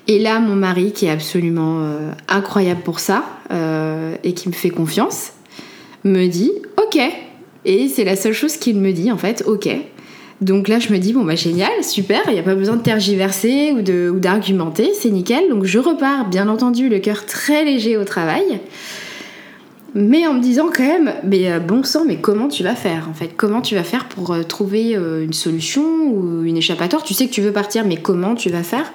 Et 0.09 0.21
là, 0.21 0.39
mon 0.39 0.55
mari, 0.55 0.93
qui 0.93 1.07
est 1.07 1.11
absolument 1.11 1.81
euh, 1.81 2.13
incroyable 2.29 2.83
pour 2.83 3.01
ça 3.01 3.25
euh, 3.51 4.15
et 4.23 4.35
qui 4.35 4.49
me 4.49 4.55
fait 4.55 4.71
confiance, 4.71 5.33
me 6.05 6.27
dit 6.29 6.53
OK. 6.77 6.99
Et 7.65 7.89
c'est 7.89 8.05
la 8.05 8.15
seule 8.15 8.33
chose 8.33 8.57
qu'il 8.57 8.79
me 8.79 8.93
dit 8.93 9.11
en 9.11 9.17
fait, 9.17 9.43
OK. 9.47 9.69
Donc 10.41 10.69
là, 10.69 10.79
je 10.79 10.93
me 10.93 10.99
dis, 10.99 11.13
bon, 11.13 11.25
bah 11.25 11.35
génial, 11.35 11.83
super, 11.83 12.21
il 12.29 12.35
n'y 12.35 12.39
a 12.39 12.43
pas 12.43 12.55
besoin 12.55 12.77
de 12.77 12.83
tergiverser 12.83 13.73
ou 13.73 14.19
d'argumenter, 14.19 14.93
c'est 14.95 15.11
nickel. 15.11 15.49
Donc 15.49 15.65
je 15.65 15.79
repars, 15.79 16.29
bien 16.29 16.49
entendu, 16.49 16.89
le 16.89 16.99
cœur 16.99 17.25
très 17.25 17.65
léger 17.65 17.97
au 17.97 18.05
travail, 18.05 18.61
mais 19.95 20.27
en 20.27 20.35
me 20.35 20.41
disant 20.41 20.67
quand 20.75 20.83
même, 20.83 21.15
mais 21.25 21.51
euh, 21.51 21.59
bon 21.59 21.83
sang, 21.83 22.05
mais 22.07 22.17
comment 22.17 22.49
tu 22.49 22.63
vas 22.63 22.75
faire 22.75 23.09
en 23.11 23.15
fait? 23.15 23.31
Comment 23.37 23.63
tu 23.63 23.75
vas 23.75 23.85
faire 23.85 24.09
pour 24.09 24.37
trouver 24.47 24.95
une 24.95 25.33
solution 25.33 25.83
ou 26.11 26.45
une 26.45 26.59
échappatoire? 26.59 27.03
Tu 27.03 27.15
sais 27.15 27.27
que 27.27 27.33
tu 27.33 27.41
veux 27.41 27.53
partir, 27.53 27.87
mais 27.87 27.97
comment 27.97 28.35
tu 28.35 28.51
vas 28.51 28.63
faire? 28.63 28.93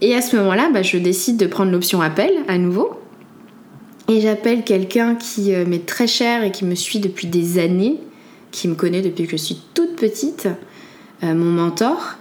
Et 0.00 0.14
à 0.14 0.20
ce 0.20 0.36
moment-là, 0.36 0.70
bah, 0.72 0.82
je 0.82 0.98
décide 0.98 1.36
de 1.36 1.46
prendre 1.46 1.70
l'option 1.70 2.00
appel 2.00 2.30
à 2.48 2.58
nouveau. 2.58 2.90
Et 4.08 4.20
j'appelle 4.20 4.64
quelqu'un 4.64 5.14
qui 5.14 5.54
euh, 5.54 5.64
m'est 5.66 5.86
très 5.86 6.06
cher 6.06 6.44
et 6.44 6.50
qui 6.50 6.64
me 6.64 6.74
suit 6.74 6.98
depuis 6.98 7.26
des 7.26 7.58
années, 7.58 7.96
qui 8.54 8.68
me 8.68 8.74
connaît 8.74 9.02
depuis 9.02 9.24
que 9.24 9.30
je 9.30 9.36
suis 9.36 9.60
toute 9.74 9.96
petite, 9.96 10.48
euh, 11.22 11.34
mon 11.34 11.50
mentor. 11.50 12.14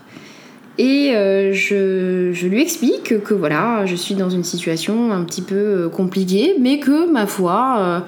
Et 0.78 1.16
euh, 1.16 1.54
je, 1.54 2.48
lui 2.48 2.62
explique 2.62 3.24
que, 3.24 3.34
voilà, 3.34 3.86
je 3.86 3.96
suis 3.96 4.16
dans 4.16 4.30
une 4.30 4.44
situation 4.44 5.12
un 5.12 5.24
petit 5.24 5.44
peu 5.44 5.90
compliquée, 5.90 6.56
mais 6.60 6.80
que 6.80 7.12
ma 7.12 7.28
foi, 7.28 8.04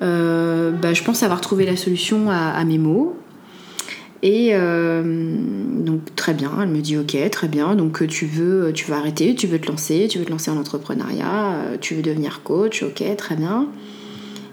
bah, 0.00 0.92
je 0.92 1.02
pense 1.02 1.22
avoir 1.22 1.40
trouvé 1.40 1.66
la 1.66 1.76
solution 1.76 2.30
à 2.30 2.64
mes 2.64 2.78
maux. 2.78 3.16
Et 4.22 4.50
euh, 4.52 5.02
donc 5.04 6.14
très 6.16 6.34
bien, 6.34 6.50
elle 6.60 6.68
me 6.68 6.80
dit 6.80 6.96
ok, 6.96 7.16
très 7.30 7.46
bien, 7.46 7.76
donc 7.76 8.04
tu 8.08 8.26
veux, 8.26 8.72
tu 8.72 8.86
veux 8.86 8.94
arrêter, 8.94 9.34
tu 9.36 9.46
veux 9.46 9.60
te 9.60 9.70
lancer, 9.70 10.08
tu 10.10 10.18
veux 10.18 10.24
te 10.24 10.30
lancer 10.30 10.50
en 10.50 10.56
entrepreneuriat, 10.56 11.52
euh, 11.52 11.76
tu 11.80 11.94
veux 11.94 12.02
devenir 12.02 12.42
coach, 12.42 12.82
ok, 12.82 13.04
très 13.16 13.36
bien. 13.36 13.68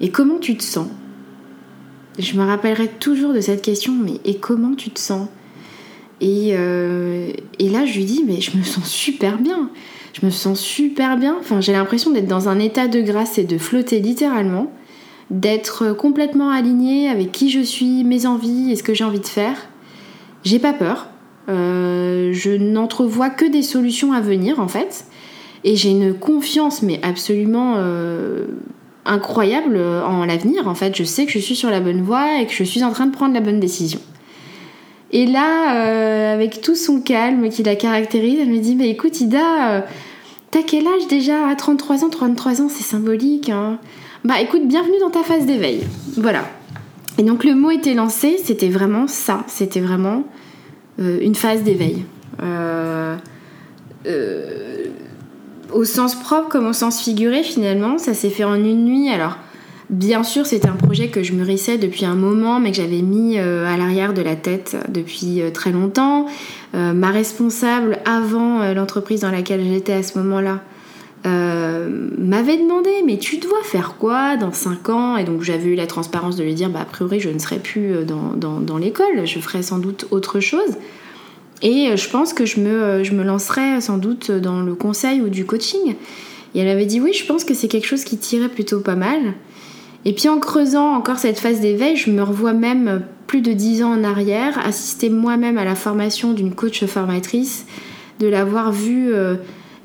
Et 0.02 0.10
comment 0.10 0.38
tu 0.38 0.56
te 0.56 0.64
sens? 0.64 0.88
Je 2.18 2.38
me 2.38 2.46
rappellerai 2.46 2.88
toujours 2.88 3.34
de 3.34 3.42
cette 3.42 3.62
question, 3.62 3.94
mais 3.94 4.20
et 4.24 4.38
comment 4.38 4.76
tu 4.76 4.90
te 4.90 5.00
sens? 5.00 5.28
Et, 6.22 6.52
euh, 6.54 7.32
et 7.60 7.68
là 7.68 7.86
je 7.86 7.98
lui 7.98 8.06
dis 8.06 8.24
mais 8.26 8.40
je 8.40 8.58
me 8.58 8.64
sens 8.64 8.90
super 8.90 9.38
bien, 9.38 9.70
je 10.14 10.26
me 10.26 10.32
sens 10.32 10.62
super 10.62 11.18
bien, 11.18 11.36
enfin 11.38 11.60
j'ai 11.60 11.74
l'impression 11.74 12.12
d'être 12.12 12.28
dans 12.28 12.48
un 12.48 12.58
état 12.58 12.88
de 12.88 13.02
grâce 13.02 13.38
et 13.38 13.44
de 13.44 13.58
flotter 13.58 14.00
littéralement 14.00 14.72
d'être 15.30 15.94
complètement 15.94 16.52
alignée 16.52 17.10
avec 17.10 17.32
qui 17.32 17.50
je 17.50 17.62
suis, 17.62 18.04
mes 18.04 18.26
envies 18.26 18.72
et 18.72 18.76
ce 18.76 18.84
que 18.84 18.94
j'ai 18.94 19.04
envie 19.04 19.20
de 19.20 19.26
faire. 19.26 19.58
J'ai 20.44 20.60
pas 20.60 20.74
peur. 20.74 21.08
Euh, 21.50 22.32
je 22.34 22.52
n'entrevois 22.52 23.30
que 23.30 23.46
des 23.46 23.62
solutions 23.62 24.14
à 24.14 24.22
venir 24.22 24.60
en 24.60 24.68
fait. 24.68 25.06
Et 25.64 25.76
j'ai 25.76 25.90
une 25.90 26.14
confiance 26.14 26.84
mais 26.84 27.00
absolument 27.02 27.76
euh, 27.78 28.46
incroyable 29.06 29.78
en 29.78 30.26
l'avenir. 30.26 30.68
En 30.68 30.76
fait, 30.76 30.96
je 30.96 31.04
sais 31.04 31.26
que 31.26 31.32
je 31.32 31.40
suis 31.40 31.56
sur 31.56 31.70
la 31.70 31.80
bonne 31.80 32.02
voie 32.02 32.42
et 32.42 32.48
que 32.48 32.54
je 32.54 32.64
suis 32.64 32.84
en 32.84 32.92
train 32.92 33.06
de 33.06 33.12
prendre 33.12 33.34
la 33.34 33.42
bonne 33.42 33.60
décision. 33.60 34.00
Et 35.12 35.26
là, 35.26 35.76
euh, 35.76 36.34
avec 36.34 36.62
tout 36.62 36.76
son 36.76 37.00
calme 37.00 37.50
qui 37.50 37.64
la 37.64 37.76
caractérise, 37.76 38.40
elle 38.42 38.50
me 38.50 38.60
dit 38.60 38.76
Mais 38.76 38.90
écoute, 38.90 39.22
Ida, 39.22 39.86
t'as 40.52 40.64
quel 40.64 40.88
âge 40.88 41.08
déjà? 41.08 41.48
À 41.48 41.56
33 41.56 42.04
ans, 42.04 42.10
33 42.10 42.62
ans, 42.62 42.70
c'est 42.70 42.84
symbolique. 42.84 43.50
Hein 43.50 43.80
bah 44.26 44.42
écoute, 44.42 44.68
bienvenue 44.68 44.98
dans 45.00 45.12
ta 45.12 45.22
phase 45.22 45.46
d'éveil. 45.46 45.82
Voilà. 46.18 46.46
Et 47.20 47.22
donc 47.22 47.44
le 47.44 47.54
mot 47.54 47.70
était 47.70 47.94
lancé, 47.94 48.38
c'était 48.44 48.70
vraiment 48.70 49.06
ça, 49.06 49.44
c'était 49.46 49.80
vraiment 49.80 50.24
euh, 51.00 51.20
une 51.22 51.36
phase 51.36 51.62
d'éveil. 51.62 52.04
Euh, 52.42 53.16
euh, 54.08 54.86
au 55.74 55.84
sens 55.84 56.16
propre 56.16 56.50
comme 56.50 56.68
au 56.68 56.74
sens 56.74 57.02
figuré 57.02 57.44
finalement, 57.44 57.98
ça 57.98 58.14
s'est 58.14 58.30
fait 58.30 58.44
en 58.44 58.56
une 58.56 58.86
nuit. 58.86 59.10
Alors 59.10 59.38
bien 59.90 60.24
sûr 60.24 60.46
c'était 60.48 60.68
un 60.68 60.76
projet 60.76 61.10
que 61.10 61.22
je 61.22 61.34
mûrissais 61.34 61.78
depuis 61.78 62.06
un 62.06 62.16
moment 62.16 62.60
mais 62.60 62.72
que 62.72 62.78
j'avais 62.78 63.02
mis 63.02 63.38
à 63.38 63.78
l'arrière 63.78 64.14
de 64.16 64.24
la 64.24 64.36
tête 64.36 64.76
depuis 64.90 65.42
très 65.54 65.72
longtemps. 65.72 66.26
ma 66.74 67.12
responsable 67.12 68.00
avant 68.04 68.74
l'entreprise 68.74 69.22
dans 69.22 69.30
laquelle 69.30 69.64
j'étais 69.64 69.94
à 69.94 70.02
ce 70.02 70.18
moment-là, 70.18 70.62
euh, 71.26 71.90
m'avait 72.20 72.58
demandé 72.58 72.92
mais 73.04 73.18
tu 73.18 73.38
dois 73.38 73.64
faire 73.64 73.96
quoi 73.98 74.38
dans 74.38 74.52
5 74.52 74.90
ans? 74.90 75.18
Et 75.18 75.24
donc 75.24 75.42
j'avais 75.42 75.70
eu 75.70 75.76
la 75.76 75.88
transparence 75.88 76.36
de 76.36 76.44
lui 76.44 76.54
dire 76.54 76.70
bah 76.70 76.82
a 76.82 76.86
priori 76.86 77.20
je 77.20 77.30
ne 77.30 77.40
serai 77.40 77.58
plus 77.58 77.94
euh, 77.94 78.04
dans, 78.04 78.60
dans, 78.60 78.78
l'école 78.78 79.26
je 79.26 79.40
ferai 79.40 79.64
sans 79.64 79.80
doute 79.80 80.06
autre 80.12 80.40
chose 80.40 80.78
et 81.62 81.90
euh, 81.90 81.96
je 81.96 82.10
pense 82.10 82.34
que 82.34 82.46
je 82.46 82.60
me, 82.60 83.04
je 83.04 83.14
me 83.14 83.24
lancerai 83.24 83.82
sans 83.82 83.98
doute 83.98 84.32
dans 84.32 84.62
le 84.62 84.76
conseil 84.76 85.22
ou 85.22 85.30
du 85.30 85.46
coaching 85.46 85.96
et 86.54 86.60
elle 86.60 86.68
avait 86.68 86.86
dit 86.86 87.00
oui 87.00 87.14
je 87.14 87.26
pense 87.26 87.44
que 87.44 87.54
c'est 87.54 87.68
quelque 87.68 87.88
chose 87.88 88.04
qui 88.04 88.18
tirait 88.18 88.50
plutôt 88.50 88.80
pas 88.80 88.96
mal 88.96 89.34
et 90.06 90.14
puis 90.14 90.30
en 90.30 90.40
creusant 90.40 90.94
encore 90.94 91.18
cette 91.18 91.40
phase 91.40 91.60
d'éveil 91.60 91.96
je 91.96 92.12
me 92.12 92.24
revois 92.24 92.54
même 92.54 93.04
plus 93.28 93.42
de 93.42 93.54
10 93.54 93.84
ans 93.84 93.94
en 93.94 94.04
arrière 94.04 94.60
assister 94.66 95.10
moi-même 95.10 95.58
à 95.58 95.66
la 95.66 95.76
formation 95.76 96.34
d'une 96.34 96.54
coach 96.54 96.86
formatrice 96.86 97.66
de 98.20 98.28
l'avoir 98.28 98.72
vue 98.72 99.14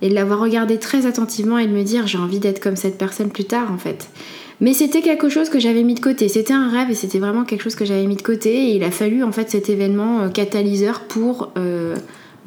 et 0.03 0.09
de 0.09 0.15
l'avoir 0.15 0.41
regardé 0.41 0.79
très 0.79 1.07
attentivement 1.07 1.59
et 1.59 1.67
de 1.67 1.73
me 1.73 1.83
dire 1.83 2.07
j'ai 2.07 2.19
envie 2.19 2.39
d'être 2.39 2.61
comme 2.61 2.77
cette 2.77 2.99
personne 2.99 3.31
plus 3.31 3.45
tard 3.45 3.73
en 3.73 3.79
fait. 3.79 4.09
Mais 4.61 4.75
c'était 4.75 5.00
quelque 5.00 5.29
chose 5.29 5.49
que 5.49 5.59
j'avais 5.59 5.83
mis 5.83 5.95
de 5.95 6.00
côté. 6.00 6.29
C'était 6.29 6.52
un 6.52 6.69
rêve 6.69 6.90
et 6.90 6.95
c'était 6.95 7.19
vraiment 7.19 7.45
quelque 7.45 7.62
chose 7.62 7.75
que 7.75 7.85
j'avais 7.85 8.07
mis 8.07 8.17
de 8.17 8.23
côté. 8.23 8.71
Et 8.71 8.76
il 8.76 8.85
a 8.85 8.90
fallu 8.90 9.25
en 9.25 9.33
fait 9.33 9.50
cet 9.50 9.71
événement 9.71 10.21
euh, 10.21 10.29
catalyseur 10.29 11.00
pour, 11.00 11.50
euh, 11.57 11.97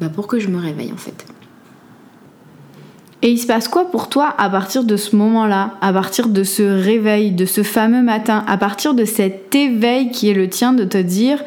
bah, 0.00 0.08
pour 0.08 0.28
que 0.28 0.38
je 0.38 0.48
me 0.48 0.58
réveille 0.58 0.92
en 0.92 0.96
fait. 0.96 1.26
Et 3.22 3.30
il 3.30 3.38
se 3.38 3.46
passe 3.46 3.68
quoi 3.68 3.90
pour 3.90 4.08
toi 4.08 4.34
à 4.36 4.50
partir 4.50 4.84
de 4.84 4.96
ce 4.96 5.16
moment-là, 5.16 5.74
à 5.80 5.92
partir 5.92 6.28
de 6.28 6.44
ce 6.44 6.62
réveil, 6.62 7.32
de 7.32 7.46
ce 7.46 7.62
fameux 7.62 8.02
matin, 8.02 8.44
à 8.46 8.58
partir 8.58 8.92
de 8.94 9.06
cet 9.06 9.54
éveil 9.54 10.10
qui 10.10 10.28
est 10.28 10.34
le 10.34 10.48
tien 10.48 10.72
de 10.74 10.84
te 10.84 10.98
dire 10.98 11.42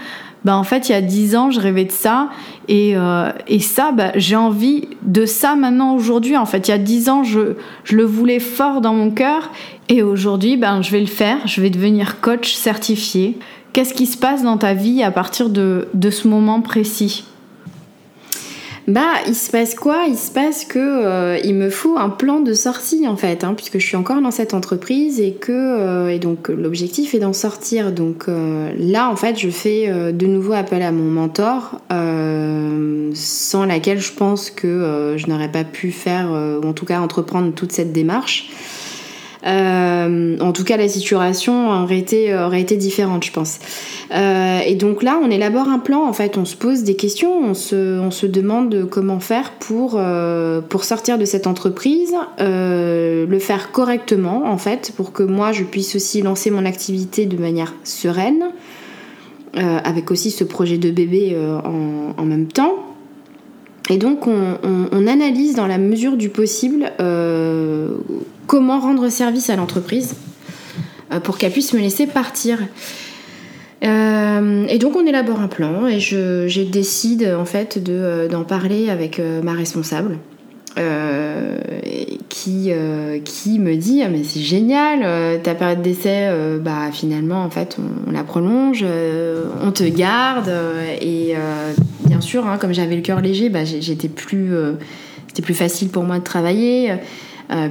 bah, 0.48 0.56
en 0.56 0.64
fait, 0.64 0.88
il 0.88 0.94
y 0.94 0.96
a 0.96 1.02
dix 1.02 1.36
ans, 1.36 1.52
je 1.52 1.60
rêvais 1.60 1.84
de 1.84 1.92
ça. 1.92 2.30
Et, 2.70 2.94
euh, 2.96 3.32
et 3.48 3.60
ça, 3.60 3.92
bah, 3.92 4.12
j'ai 4.16 4.36
envie 4.36 4.88
de 5.02 5.26
ça 5.26 5.56
maintenant 5.56 5.94
aujourd'hui. 5.94 6.38
En 6.38 6.46
fait, 6.46 6.68
il 6.68 6.72
y 6.72 6.74
a 6.74 6.78
dix 6.78 7.10
ans, 7.10 7.24
je, 7.24 7.56
je 7.84 7.96
le 7.96 8.04
voulais 8.06 8.40
fort 8.40 8.80
dans 8.80 8.94
mon 8.94 9.12
cœur. 9.12 9.52
Et 9.90 10.02
aujourd'hui, 10.02 10.58
ben, 10.58 10.82
je 10.82 10.92
vais 10.92 11.00
le 11.00 11.06
faire. 11.06 11.48
Je 11.48 11.62
vais 11.62 11.70
devenir 11.70 12.20
coach 12.20 12.54
certifié. 12.54 13.38
Qu'est-ce 13.74 13.94
qui 13.94 14.06
se 14.06 14.18
passe 14.18 14.44
dans 14.44 14.58
ta 14.58 14.74
vie 14.74 15.04
à 15.04 15.12
partir 15.12 15.50
de, 15.50 15.88
ce 16.10 16.28
moment 16.28 16.62
précis? 16.62 17.26
Bah, 18.88 19.02
il 19.28 19.36
se 19.36 19.52
passe 19.52 19.76
quoi? 19.76 20.06
Il 20.08 20.18
se 20.18 20.32
passe 20.32 20.64
que 20.64 20.80
euh, 20.80 21.38
il 21.44 21.56
me 21.56 21.70
faut 21.70 21.98
un 21.98 22.10
plan 22.10 22.40
de 22.40 22.54
sortie 22.54 23.06
en 23.06 23.18
fait, 23.18 23.44
hein, 23.44 23.54
puisque 23.54 23.80
je 23.80 23.86
suis 23.86 23.98
encore 23.98 24.22
dans 24.22 24.32
cette 24.32 24.54
entreprise 24.54 25.20
et 25.20 25.34
que 25.34 25.52
euh, 25.52 26.08
et 26.08 26.20
donc 26.20 26.48
l'objectif 26.48 27.14
est 27.14 27.20
d'en 27.20 27.34
sortir. 27.34 27.92
Donc 27.92 28.30
euh, 28.30 28.72
là, 28.80 29.10
en 29.10 29.18
fait, 29.18 29.38
je 29.38 29.50
fais 29.50 29.92
de 30.14 30.26
nouveau 30.26 30.54
appel 30.54 30.82
à 30.82 30.92
mon 30.92 31.12
mentor, 31.12 31.82
sans 33.14 33.66
laquelle 33.66 34.00
je 34.00 34.14
pense 34.14 34.50
que 34.50 35.16
je 35.18 35.28
n'aurais 35.28 35.52
pas 35.52 35.66
pu 35.66 35.92
faire, 35.92 36.32
ou 36.32 36.66
en 36.66 36.74
tout 36.74 36.86
cas 36.86 37.00
entreprendre 37.00 37.54
toute 37.54 37.74
cette 37.74 37.92
démarche. 37.92 38.50
Euh, 39.46 40.38
en 40.40 40.52
tout 40.52 40.64
cas, 40.64 40.78
la 40.78 40.88
situation 40.88 41.84
aurait 41.84 42.00
été, 42.00 42.78
différente, 42.78 43.24
je 43.24 43.32
pense. 43.32 43.60
Euh, 44.14 44.60
et 44.66 44.76
donc 44.76 45.04
là, 45.04 45.20
on 45.24 45.30
élabore 45.30 45.68
un 45.68 45.80
plan, 45.80 46.08
en 46.08 46.14
fait, 46.14 46.38
on 46.38 46.46
se 46.46 46.56
pose 46.56 46.84
des 46.84 46.96
questions, 46.96 47.42
on 47.42 47.54
se, 47.54 48.26
demande 48.26 48.88
comment 48.90 49.20
faire 49.20 49.52
pour, 49.60 49.96
euh, 49.98 50.62
pour 50.62 50.84
sortir 50.84 51.18
de 51.18 51.26
cette 51.26 51.48
entreprise, 51.48 52.14
le 52.40 53.40
faire 53.40 53.72
correctement, 53.72 54.44
en 54.46 54.58
fait, 54.58 54.92
pour 54.96 55.12
que 55.12 55.24
moi, 55.24 55.52
je 55.52 55.64
puisse 55.64 55.96
aussi 55.96 56.22
lancer 56.22 56.52
mon 56.52 56.66
activité 56.66 57.26
de 57.26 57.38
manière 57.38 57.74
sereine, 57.84 58.46
avec 59.54 60.12
aussi 60.12 60.30
ce 60.30 60.44
projet 60.44 60.78
de 60.78 60.92
bébé 60.92 61.36
en 61.64 62.26
même 62.26 62.48
temps. 62.48 62.87
Et 63.90 63.98
donc 63.98 64.28
on, 64.28 65.08
analyse 65.08 65.56
dans 65.56 65.68
la 65.68 65.78
mesure 65.78 66.18
du 66.18 66.30
possible 66.30 66.92
euh, 67.00 67.96
comment 68.46 68.80
rendre 68.80 69.08
service 69.10 69.50
à 69.50 69.56
l'entreprise 69.56 70.16
euh, 71.14 71.20
pour 71.22 71.38
qu'elle 71.38 71.52
puisse 71.52 71.74
me 71.74 71.80
laisser 71.80 72.08
partir. 72.08 72.60
Euh, 73.84 74.66
et 74.68 74.80
donc 74.80 74.96
on 74.96 75.06
élabore 75.06 75.40
un 75.40 75.48
plan 75.48 75.88
et 75.88 76.00
je, 76.00 76.64
décide 76.64 77.34
en 77.40 77.46
fait 77.46 77.80
d'en 78.30 78.44
parler 78.44 78.90
avec 78.90 79.22
ma 79.44 79.54
responsable 79.54 80.18
qui, 82.30 82.72
qui 83.26 83.60
me 83.60 83.76
dit 83.76 84.02
ah, 84.04 84.10
mais 84.10 84.24
c'est 84.24 84.42
génial, 84.42 85.42
ta 85.42 85.56
période 85.56 85.82
d'essai, 85.82 86.30
bah 86.62 86.92
finalement 86.92 87.44
en 87.44 87.50
fait 87.50 87.78
on, 87.80 88.12
la 88.12 88.24
prolonge, 88.24 88.86
on 89.64 89.72
te 89.72 89.84
garde 89.84 90.52
et 91.02 91.34
bien 92.06 92.22
sûr 92.22 92.46
hein, 92.46 92.58
comme 92.58 92.74
j'avais 92.74 92.96
le 92.96 93.02
cœur 93.02 93.22
léger, 93.22 93.50
bah, 93.50 93.66
j'étais 93.66 94.10
plus 94.10 94.52
c'était 95.28 95.42
plus 95.42 95.56
facile 95.56 95.90
pour 95.90 96.04
moi 96.04 96.20
de 96.20 96.24
travailler. 96.24 96.94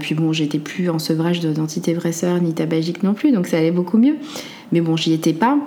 puis 0.01 0.15
bon, 0.15 0.33
j'étais 0.33 0.59
plus 0.59 0.91
en 0.91 0.99
sevrage 0.99 1.41
d'antidépresseurs 1.41 2.41
ni 2.41 2.55
tabagique 2.55 3.03
non 3.03 3.15
plus, 3.15 3.33
donc 3.33 3.47
ça 3.47 3.59
allait 3.59 3.71
beaucoup 3.71 3.99
mieux. 3.99 4.17
Mais 4.73 4.81
bon, 4.81 4.97
j'y 4.97 5.13
étais 5.13 5.33
pas. 5.33 5.59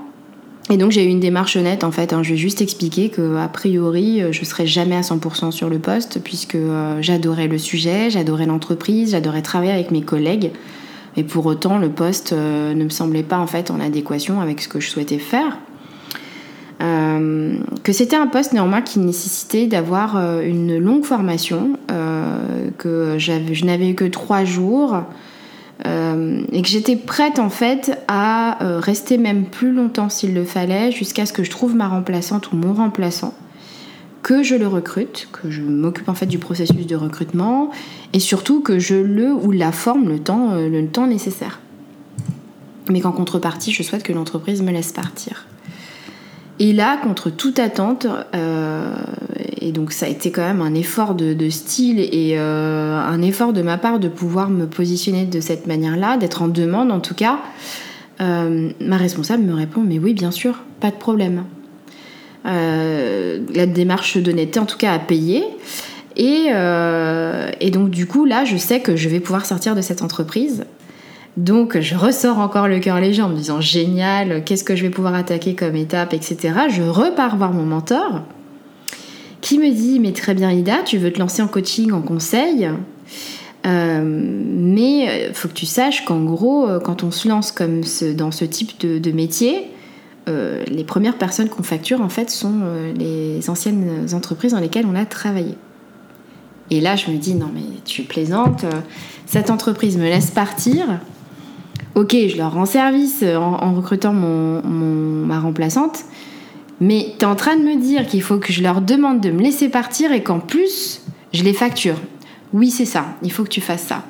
Et 0.72 0.78
donc 0.78 0.92
j'ai 0.92 1.04
eu 1.04 1.08
une 1.08 1.20
démarche 1.20 1.56
honnête 1.56 1.84
en 1.84 1.92
fait. 1.92 2.14
Hein. 2.14 2.22
Je 2.22 2.32
vais 2.32 2.38
juste 2.38 2.62
expliquer 2.62 3.10
que 3.10 3.38
a 3.38 3.48
priori 3.48 4.22
je 4.32 4.46
serai 4.46 4.68
jamais 4.68 4.96
à 4.96 5.02
100% 5.02 5.52
sur 5.52 5.68
le 5.68 5.80
poste 5.80 6.22
puisque 6.24 6.56
euh, 6.56 7.00
j'adorais 7.02 7.48
le 7.48 7.58
sujet, 7.58 8.12
j'adorais 8.12 8.46
l'entreprise, 8.46 9.12
j'adorais 9.12 9.42
travailler 9.42 9.72
avec 9.72 9.90
mes 9.90 10.04
collègues. 10.04 10.52
Et 11.18 11.24
pour 11.24 11.48
autant 11.48 11.80
le 11.80 11.90
poste 11.90 12.34
euh, 12.34 12.76
ne 12.76 12.84
me 12.84 12.90
semblait 12.90 13.24
pas 13.24 13.40
en 13.40 13.48
fait 13.48 13.72
en 13.72 13.80
adéquation 13.80 14.42
avec 14.42 14.62
ce 14.62 14.68
que 14.68 14.80
je 14.80 14.90
souhaitais 14.90 15.18
faire. 15.18 15.58
Euh, 16.82 17.58
que 17.84 17.92
c'était 17.92 18.16
un 18.16 18.28
poste 18.28 18.54
néanmoins 18.54 18.84
qui 18.84 19.00
nécessitait 19.00 19.66
d'avoir 19.66 20.16
une 20.42 20.78
longue 20.78 21.04
formation, 21.04 21.78
que 22.78 23.16
je 23.18 23.66
n'avais 23.66 23.90
eu 23.90 23.96
que 23.96 24.06
trois 24.06 24.46
jours, 24.46 25.04
euh, 25.86 26.42
et 26.52 26.62
que 26.62 26.68
j'étais 26.68 26.98
prête 26.98 27.40
en 27.40 27.50
fait 27.50 27.98
à 28.10 28.62
euh, 28.64 28.80
rester 28.80 29.18
même 29.18 29.46
plus 29.46 29.72
longtemps 29.72 30.10
s'il 30.10 30.34
le 30.34 30.44
fallait 30.44 30.92
jusqu'à 30.92 31.26
ce 31.26 31.32
que 31.32 31.44
je 31.44 31.50
trouve 31.50 31.74
ma 31.74 31.88
remplaçante 31.88 32.52
ou 32.52 32.58
mon 32.58 32.74
remplaçant, 32.74 33.34
que 34.22 34.44
je 34.44 34.56
le 34.56 34.68
recrute, 34.68 35.30
que 35.32 35.50
je 35.50 35.62
m'occupe 35.62 36.10
en 36.10 36.14
fait 36.14 36.26
du 36.26 36.38
processus 36.38 36.86
de 36.86 36.96
recrutement 36.98 37.72
et 38.12 38.20
surtout 38.20 38.62
que 38.62 38.78
je 38.78 38.96
le 38.96 39.32
ou 39.32 39.52
la 39.52 39.72
forme 39.72 40.10
le 40.10 40.20
temps, 40.20 40.52
euh, 40.52 40.68
le 40.68 40.86
temps 40.88 41.08
nécessaire. 41.08 41.60
Mais 42.90 43.00
qu'en 43.00 43.12
contrepartie, 43.12 43.72
je 43.72 43.84
souhaite 43.84 44.04
que 44.04 44.12
l'entreprise 44.12 44.62
me 44.62 44.72
laisse 44.72 44.92
partir. 44.92 45.46
Et 46.62 46.74
là, 46.74 46.98
contre 46.98 47.30
toute 47.30 47.58
attente, 47.58 48.06
euh, 48.36 48.92
et 49.62 49.72
donc 49.72 49.94
ça 49.94 50.08
a 50.08 50.10
été 50.10 50.30
quand 50.30 50.42
même 50.42 50.62
un 50.62 50.76
effort 50.76 51.16
de, 51.16 51.50
style 51.50 52.02
et 52.02 52.34
euh, 52.38 53.00
un 53.00 53.22
effort 53.22 53.54
de 53.54 53.62
ma 53.62 53.78
part 53.78 54.00
de 54.00 54.10
pouvoir 54.10 54.50
me 54.50 54.66
positionner 54.66 55.26
de 55.26 55.40
cette 55.40 55.68
manière-là, 55.68 56.18
d'être 56.18 56.42
en 56.42 56.50
demande 56.50 56.92
en 56.92 57.00
tout 57.00 57.16
cas, 57.16 57.40
euh, 58.20 58.72
ma 58.82 58.98
responsable 58.98 59.44
me 59.44 59.54
répond 59.54 59.82
mais 59.82 60.00
oui 60.00 60.14
bien 60.14 60.32
sûr, 60.32 60.60
pas 60.82 60.92
de 60.92 60.98
problème. 60.98 61.46
la 62.44 63.66
démarche 63.66 64.18
d'honnêteté 64.18 64.60
en 64.60 64.66
tout 64.66 64.78
cas 64.78 64.92
à 64.92 65.00
payer. 65.00 65.46
Et, 66.18 66.48
et 67.62 67.72
donc 67.72 67.90
du 67.90 68.06
coup 68.06 68.26
là 68.26 68.44
je 68.44 68.58
sais 68.58 68.82
que 68.82 68.98
je 68.98 69.08
vais 69.08 69.22
pouvoir 69.22 69.46
sortir 69.46 69.76
de 69.76 69.82
cette 69.82 70.02
entreprise 70.02 70.66
donc 71.40 71.80
je 71.80 71.96
ressors 71.96 72.38
encore 72.38 72.68
le 72.68 72.80
cœur 72.80 73.00
léger 73.00 73.22
en 73.22 73.30
me 73.30 73.36
disant 73.36 73.62
génial, 73.62 74.44
qu'est-ce 74.44 74.66
que 74.66 74.76
je 74.76 74.84
vais 74.84 74.90
pouvoir 74.90 75.16
attaquer 75.16 75.56
comme 75.56 75.78
étape, 75.78 76.14
etc. 76.14 76.54
Je 76.70 76.82
repars 76.84 77.38
voir 77.38 77.54
mon 77.54 77.64
mentor 77.64 78.24
qui 79.40 79.58
me 79.58 79.72
dit 79.72 80.02
mais 80.02 80.12
très 80.12 80.34
bien 80.34 80.52
Ida, 80.52 80.84
tu 80.84 80.98
veux 80.98 81.14
te 81.14 81.20
lancer 81.20 81.42
en 81.42 81.48
coaching, 81.48 81.94
en 81.94 82.02
conseil, 82.02 82.70
euh, 83.66 84.02
mais 84.04 85.08
euh, 85.08 85.34
faut 85.34 85.48
que 85.48 85.54
tu 85.54 85.66
saches 85.66 86.04
qu'en 86.04 86.22
gros, 86.26 86.68
euh, 86.68 86.82
quand 86.82 87.04
on 87.04 87.12
se 87.12 87.30
lance 87.30 87.54
comme 87.54 87.84
dans 88.18 88.32
ce 88.32 88.44
type 88.44 88.78
de, 88.82 89.12
métier, 89.12 89.72
les 90.28 90.84
premières 90.84 91.18
personnes 91.18 91.50
qu'on 91.50 91.64
facture 91.64 92.02
en 92.02 92.10
fait 92.10 92.30
sont 92.30 92.62
les 92.96 93.50
anciennes 93.50 94.06
entreprises 94.14 94.52
dans 94.52 94.60
lesquelles 94.60 94.86
on 94.86 94.94
a 94.94 95.04
travaillé. 95.04 95.56
Et 96.70 96.82
là, 96.82 96.96
je 96.96 97.10
me 97.10 97.18
dis 97.18 97.34
non 97.34 97.50
mais 97.52 97.64
tu 97.84 98.04
plaisantes, 98.04 98.64
cette 99.26 99.50
entreprise 99.50 99.98
me 99.98 100.04
laisse 100.04 100.30
partir 100.30 101.00
ok, 101.96 102.16
je 102.28 102.38
leur 102.38 102.54
rends 102.54 102.66
service 102.66 103.24
en, 103.24 103.74
recrutant 103.74 104.14
ma 104.14 105.40
remplaçante, 105.40 106.00
mais 106.80 107.14
tu 107.18 107.26
es 107.26 107.28
en 107.28 107.36
train 107.36 107.58
de 107.58 107.64
me 107.64 107.76
dire 107.76 108.08
qu'il 108.08 108.22
faut 108.22 108.38
que 108.38 108.54
je 108.54 108.64
leur 108.64 108.82
demande 108.82 109.22
de 109.22 109.32
me 109.32 109.42
laisser 109.42 109.70
partir 109.70 110.12
et 110.12 110.24
qu'en 110.24 110.40
plus, 110.40 111.02
je 111.34 111.44
les 111.44 111.54
facture. 111.54 111.96
Oui, 112.54 112.72
c'est 112.72 112.86
ça, 112.86 113.06
il 113.22 113.32
faut 113.32 113.44
que 113.44 113.50
tu 113.50 113.62
fasses 113.62 113.84
ça. 113.84 114.04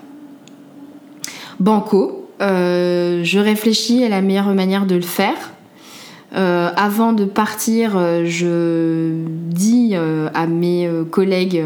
Banco, 1.59 2.29
euh, 2.41 3.21
je 3.23 3.39
réfléchis 3.39 4.03
à 4.03 4.09
la 4.09 4.21
meilleure 4.21 4.53
manière 4.53 4.85
de 4.85 4.95
le 4.95 5.01
faire. 5.01 5.51
Euh, 6.35 6.69
avant 6.75 7.11
de 7.11 7.25
partir, 7.25 7.97
euh, 7.97 8.23
je 8.25 9.11
dis 9.25 9.95
à 9.95 10.47
mes 10.47 10.89
collègues 11.11 11.65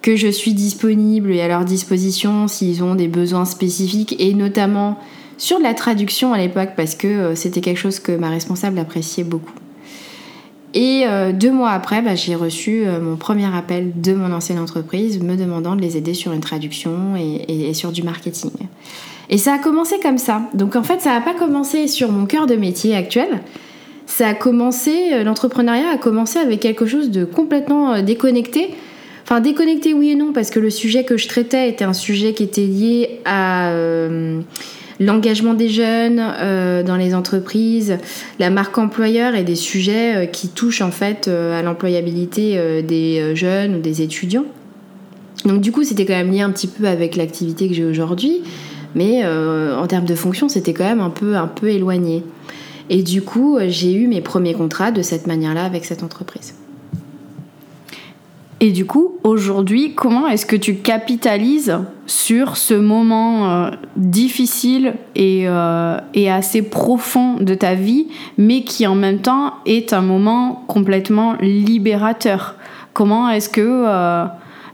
que 0.00 0.16
je 0.16 0.28
suis 0.28 0.52
disponible 0.52 1.32
et 1.32 1.40
à 1.40 1.48
leur 1.48 1.64
disposition 1.64 2.48
s'ils 2.48 2.82
ont 2.82 2.94
des 2.94 3.08
besoins 3.08 3.44
spécifiques 3.44 4.16
et 4.18 4.34
notamment 4.34 4.98
sur 5.38 5.58
de 5.58 5.62
la 5.62 5.74
traduction 5.74 6.32
à 6.32 6.38
l'époque 6.38 6.70
parce 6.76 6.94
que 6.94 7.06
euh, 7.06 7.34
c'était 7.34 7.60
quelque 7.60 7.78
chose 7.78 7.98
que 7.98 8.12
ma 8.12 8.30
responsable 8.30 8.78
appréciait 8.78 9.24
beaucoup. 9.24 9.52
Et 10.74 11.04
euh, 11.06 11.32
deux 11.32 11.50
mois 11.52 11.70
après, 11.70 12.00
bah, 12.00 12.14
j'ai 12.14 12.34
reçu 12.34 12.84
euh, 12.86 12.98
mon 13.00 13.16
premier 13.16 13.54
appel 13.54 13.92
de 13.94 14.14
mon 14.14 14.32
ancienne 14.32 14.58
entreprise 14.58 15.22
me 15.22 15.36
demandant 15.36 15.76
de 15.76 15.82
les 15.82 15.96
aider 15.96 16.14
sur 16.14 16.32
une 16.32 16.40
traduction 16.40 17.14
et, 17.16 17.74
sur 17.74 17.92
du 17.92 18.02
marketing. 18.02 18.50
Et 19.28 19.36
ça 19.36 19.54
a 19.54 19.58
commencé 19.58 19.96
comme 20.00 20.18
ça. 20.18 20.42
Donc 20.54 20.76
en 20.76 20.82
fait, 20.82 21.00
ça 21.00 21.10
n'a 21.10 21.20
pas 21.20 21.34
commencé 21.34 21.88
sur 21.88 22.10
mon 22.10 22.24
cœur 22.24 22.46
de 22.46 22.56
métier 22.56 22.94
actuel. 22.94 23.40
Ça 24.06 24.28
a 24.28 24.34
commencé, 24.34 25.22
l'entrepreneuriat 25.24 25.90
a 25.90 25.96
commencé 25.96 26.38
avec 26.38 26.60
quelque 26.60 26.86
chose 26.86 27.10
de 27.10 27.24
complètement 27.24 28.02
déconnecté. 28.02 28.74
Enfin, 29.24 29.40
déconnecté 29.40 29.94
oui 29.94 30.10
et 30.10 30.14
non, 30.16 30.32
parce 30.32 30.50
que 30.50 30.58
le 30.58 30.70
sujet 30.70 31.04
que 31.04 31.16
je 31.16 31.28
traitais 31.28 31.68
était 31.68 31.84
un 31.84 31.92
sujet 31.92 32.34
qui 32.34 32.42
était 32.42 32.66
lié 32.66 33.20
à 33.24 33.72
l'engagement 35.00 35.54
des 35.54 35.68
jeunes 35.68 36.20
euh, 36.20 36.82
dans 36.82 36.96
les 36.96 37.14
entreprises, 37.14 37.98
la 38.38 38.50
marque 38.50 38.76
employeur 38.78 39.34
et 39.34 39.44
des 39.44 39.54
sujets 39.54 40.16
euh, 40.16 40.26
qui 40.26 40.48
touchent 40.48 40.82
en 40.82 40.90
fait 40.90 41.28
euh, 41.28 41.58
à 41.58 41.62
l'employabilité 41.62 42.82
des 42.82 43.34
jeunes 43.34 43.76
ou 43.76 43.80
des 43.80 44.02
étudiants. 44.02 44.44
Donc 45.44 45.60
du 45.60 45.72
coup, 45.72 45.84
c'était 45.84 46.04
quand 46.04 46.14
même 46.14 46.30
lié 46.30 46.40
un 46.40 46.50
petit 46.50 46.68
peu 46.68 46.86
avec 46.86 47.16
l'activité 47.16 47.68
que 47.68 47.74
j'ai 47.74 47.84
aujourd'hui, 47.84 48.42
mais 48.94 49.24
en 49.26 49.86
termes 49.86 50.04
de 50.04 50.14
fonction, 50.14 50.48
c'était 50.48 50.72
quand 50.72 50.84
même 50.84 51.00
un 51.00 51.10
peu, 51.10 51.36
un 51.36 51.48
peu 51.48 51.68
éloigné. 51.68 52.22
Et 52.90 53.02
du 53.02 53.22
coup, 53.22 53.58
j'ai 53.68 53.92
eu 53.92 54.06
mes 54.06 54.20
premiers 54.20 54.54
contrats 54.54 54.90
de 54.90 55.02
cette 55.02 55.26
manière-là 55.26 55.64
avec 55.64 55.84
cette 55.84 56.02
entreprise. 56.02 56.54
Et 58.64 58.70
du 58.70 58.86
coup, 58.86 59.18
aujourd'hui, 59.24 59.92
comment 59.92 60.28
est-ce 60.28 60.46
que 60.46 60.54
tu 60.54 60.76
capitalises 60.76 61.80
sur 62.06 62.56
ce 62.56 62.74
moment 62.74 63.50
euh, 63.50 63.70
difficile 63.96 64.94
euh, 65.18 65.98
et, 66.14 66.30
assez 66.30 66.62
profond 66.62 67.38
de 67.40 67.54
ta 67.54 67.74
vie, 67.74 68.06
mais 68.38 68.62
qui 68.62 68.86
en 68.86 68.94
même 68.94 69.18
temps 69.18 69.54
est 69.66 69.92
un 69.92 70.00
moment 70.00 70.62
complètement 70.68 71.34
libérateur? 71.40 72.54
Comment 72.92 73.30
est-ce 73.30 73.48
que 73.48 73.60
euh, 73.60 74.26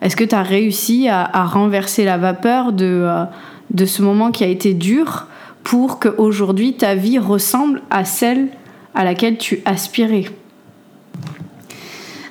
que 0.02 0.24
tu 0.24 0.34
as 0.34 0.42
réussi 0.42 1.08
à, 1.08 1.44
renverser 1.46 2.04
la 2.04 2.18
vapeur 2.18 2.74
de, 2.74 3.08
de 3.70 3.86
ce 3.86 4.02
moment 4.02 4.32
qui 4.32 4.44
a 4.44 4.48
été 4.48 4.74
dur 4.74 5.28
pour 5.62 5.98
qu'aujourd'hui 5.98 6.74
ta 6.74 6.94
vie 6.94 7.18
ressemble 7.18 7.80
à 7.88 8.04
celle 8.04 8.48
à 8.94 9.02
laquelle 9.02 9.38
tu 9.38 9.62
aspirais? 9.64 10.26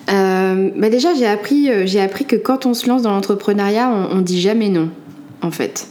Euh, 0.09 0.69
bah 0.75 0.89
déjà, 0.89 1.13
j'ai 1.13 1.25
appris, 1.25 1.69
euh, 1.69 1.85
j'ai 1.85 1.99
appris 1.99 2.25
que 2.25 2.35
quand 2.35 2.65
on 2.65 2.73
se 2.73 2.87
lance 2.87 3.01
dans 3.01 3.11
l'entrepreneuriat, 3.11 3.89
on, 3.89 4.17
on, 4.17 4.21
dit 4.21 4.39
jamais 4.39 4.69
non, 4.69 4.89
en 5.41 5.51
fait. 5.51 5.87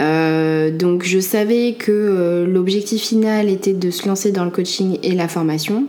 Euh, 0.00 0.70
donc, 0.70 1.04
je 1.04 1.18
savais 1.18 1.74
que 1.78 2.44
l'objectif 2.46 3.02
final 3.02 3.48
était 3.48 3.72
de 3.72 3.90
se 3.90 4.06
lancer 4.06 4.32
dans 4.32 4.44
le 4.44 4.50
coaching 4.50 4.98
et 5.02 5.12
la 5.12 5.28
formation. 5.28 5.86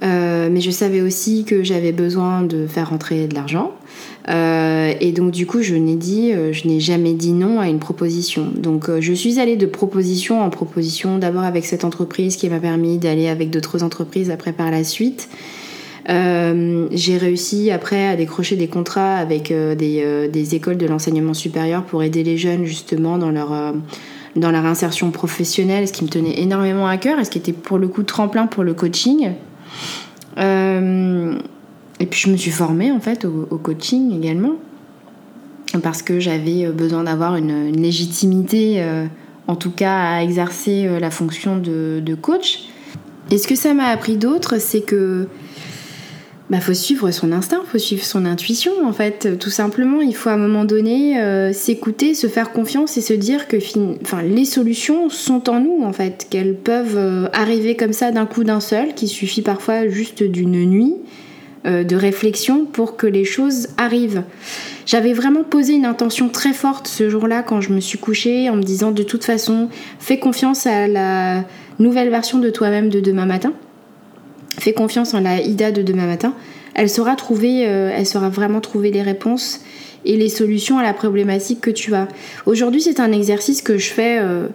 mais 0.00 0.60
je 0.60 0.70
savais 0.70 1.00
aussi 1.00 1.44
que 1.44 1.64
j'avais 1.64 1.92
besoin 1.92 2.42
de 2.42 2.66
faire 2.66 2.90
rentrer 2.90 3.26
de 3.26 3.34
l'argent. 3.34 3.72
et 4.28 5.12
donc 5.12 5.32
du 5.32 5.46
coup, 5.46 5.62
je 5.62 5.74
n'ai 5.74 5.96
dit, 5.96 6.32
je 6.52 6.68
n'ai 6.68 6.78
jamais 6.78 7.14
dit 7.14 7.32
non 7.32 7.58
à 7.58 7.68
une 7.68 7.80
proposition. 7.80 8.46
Donc 8.54 8.88
je 9.00 9.12
suis 9.12 9.40
allée 9.40 9.56
de 9.56 9.66
proposition 9.66 10.42
en 10.42 10.50
proposition, 10.50 11.18
d'abord 11.18 11.42
avec 11.42 11.64
cette 11.64 11.84
entreprise 11.84 12.36
qui 12.36 12.48
m'a 12.48 12.60
permis 12.60 12.98
d'aller 12.98 13.28
avec 13.28 13.50
d'autres 13.50 13.82
entreprises 13.82 14.30
après 14.30 14.52
par 14.52 14.70
la 14.70 14.84
suite. 14.84 15.28
Euh, 16.08 16.88
j'ai 16.90 17.18
réussi 17.18 17.70
après 17.70 18.08
à 18.08 18.16
décrocher 18.16 18.56
des 18.56 18.68
contrats 18.68 19.16
avec 19.16 19.50
euh, 19.50 19.76
euh, 19.80 20.28
des, 20.28 20.54
écoles 20.54 20.78
de 20.78 20.86
l'enseignement 20.86 21.34
supérieur 21.34 21.84
pour 21.84 22.02
aider 22.02 22.24
les 22.24 22.38
jeunes 22.38 22.64
justement 22.64 23.18
dans 23.18 23.30
leur, 23.30 23.74
dans 24.34 24.50
leur 24.50 24.64
insertion 24.64 25.10
professionnelle, 25.10 25.86
ce 25.86 25.92
qui 25.92 26.04
me 26.04 26.08
tenait 26.08 26.40
énormément 26.40 26.86
à 26.86 26.96
cœur 26.96 27.18
et 27.18 27.24
ce 27.24 27.30
qui 27.30 27.38
était 27.38 27.52
pour 27.52 27.76
le 27.78 27.88
coup 27.88 28.04
tremplin 28.04 28.46
pour 28.46 28.64
le 28.64 28.72
coaching. 28.72 29.32
et 30.38 32.06
puis 32.06 32.20
je 32.20 32.30
me 32.30 32.36
suis 32.36 32.52
formée 32.52 32.90
en 32.90 33.00
fait 33.00 33.26
au, 33.26 33.58
coaching 33.58 34.16
également 34.16 34.54
parce 35.82 36.00
que 36.00 36.20
j'avais 36.20 36.68
besoin 36.68 37.04
d'avoir 37.04 37.36
une, 37.36 37.70
légitimité, 37.76 38.82
en 39.46 39.56
tout 39.56 39.72
cas 39.72 40.14
à 40.14 40.22
exercer 40.22 40.88
la 40.98 41.10
fonction 41.10 41.58
de 41.58 42.14
coach. 42.14 42.60
Et 43.30 43.36
ce 43.36 43.46
que 43.46 43.56
ça 43.56 43.74
m'a 43.74 43.88
appris 43.88 44.16
d'autre, 44.16 44.58
c'est 44.58 44.80
que 44.80 45.28
bah, 46.50 46.60
faut 46.60 46.72
suivre 46.72 47.10
son 47.10 47.32
instinct, 47.32 47.60
faut 47.70 47.78
suivre 47.78 48.04
son 48.04 48.24
intuition 48.24 48.72
en 48.84 48.92
fait, 48.92 49.38
tout 49.38 49.50
simplement. 49.50 50.00
Il 50.00 50.14
faut 50.14 50.30
à 50.30 50.32
un 50.32 50.38
moment 50.38 50.64
donné 50.64 51.20
euh, 51.20 51.52
s'écouter, 51.52 52.14
se 52.14 52.26
faire 52.26 52.52
confiance 52.52 52.96
et 52.96 53.02
se 53.02 53.12
dire 53.12 53.48
que 53.48 53.58
enfin, 54.02 54.22
les 54.22 54.46
solutions 54.46 55.10
sont 55.10 55.50
en 55.50 55.60
nous 55.60 55.82
en 55.84 55.92
fait, 55.92 56.26
qu'elles 56.30 56.56
peuvent 56.56 56.96
euh, 56.96 57.28
arriver 57.34 57.76
comme 57.76 57.92
ça 57.92 58.12
d'un 58.12 58.24
coup 58.24 58.44
d'un 58.44 58.60
seul, 58.60 58.94
qu'il 58.94 59.08
suffit 59.08 59.42
parfois 59.42 59.88
juste 59.88 60.22
d'une 60.22 60.64
nuit 60.64 60.94
euh, 61.66 61.84
de 61.84 61.96
réflexion 61.96 62.64
pour 62.64 62.96
que 62.96 63.06
les 63.06 63.24
choses 63.24 63.68
arrivent. 63.76 64.22
J'avais 64.86 65.12
vraiment 65.12 65.44
posé 65.44 65.74
une 65.74 65.84
intention 65.84 66.30
très 66.30 66.54
forte 66.54 66.88
ce 66.88 67.10
jour-là 67.10 67.42
quand 67.42 67.60
je 67.60 67.74
me 67.74 67.80
suis 67.80 67.98
couchée 67.98 68.48
en 68.48 68.56
me 68.56 68.62
disant 68.62 68.90
de 68.90 69.02
toute 69.02 69.24
façon, 69.24 69.68
fais 69.98 70.18
confiance 70.18 70.66
à 70.66 70.88
la 70.88 71.44
nouvelle 71.78 72.08
version 72.08 72.38
de 72.38 72.48
toi-même 72.48 72.88
de 72.88 73.00
demain 73.00 73.26
matin 73.26 73.52
Fais 74.58 74.72
confiance 74.72 75.14
en 75.14 75.20
la 75.20 75.40
Ida 75.40 75.70
de 75.70 75.82
demain 75.82 76.06
matin. 76.06 76.34
Elle 76.74 76.88
saura 76.88 77.16
trouver, 77.16 77.66
euh, 77.66 77.90
elle 77.94 78.06
saura 78.06 78.28
vraiment 78.28 78.60
trouver 78.60 78.90
les 78.90 79.02
réponses 79.02 79.60
et 80.04 80.16
les 80.16 80.28
solutions 80.28 80.78
à 80.78 80.82
la 80.82 80.92
problématique 80.92 81.60
que 81.60 81.70
tu 81.70 81.94
as. 81.94 82.08
Aujourd'hui, 82.46 82.80
c'est 82.80 83.00
un 83.00 83.12
exercice 83.12 83.62
que 83.62 83.78
je 83.78 83.90
fais 83.90 84.18
euh, 84.20 84.48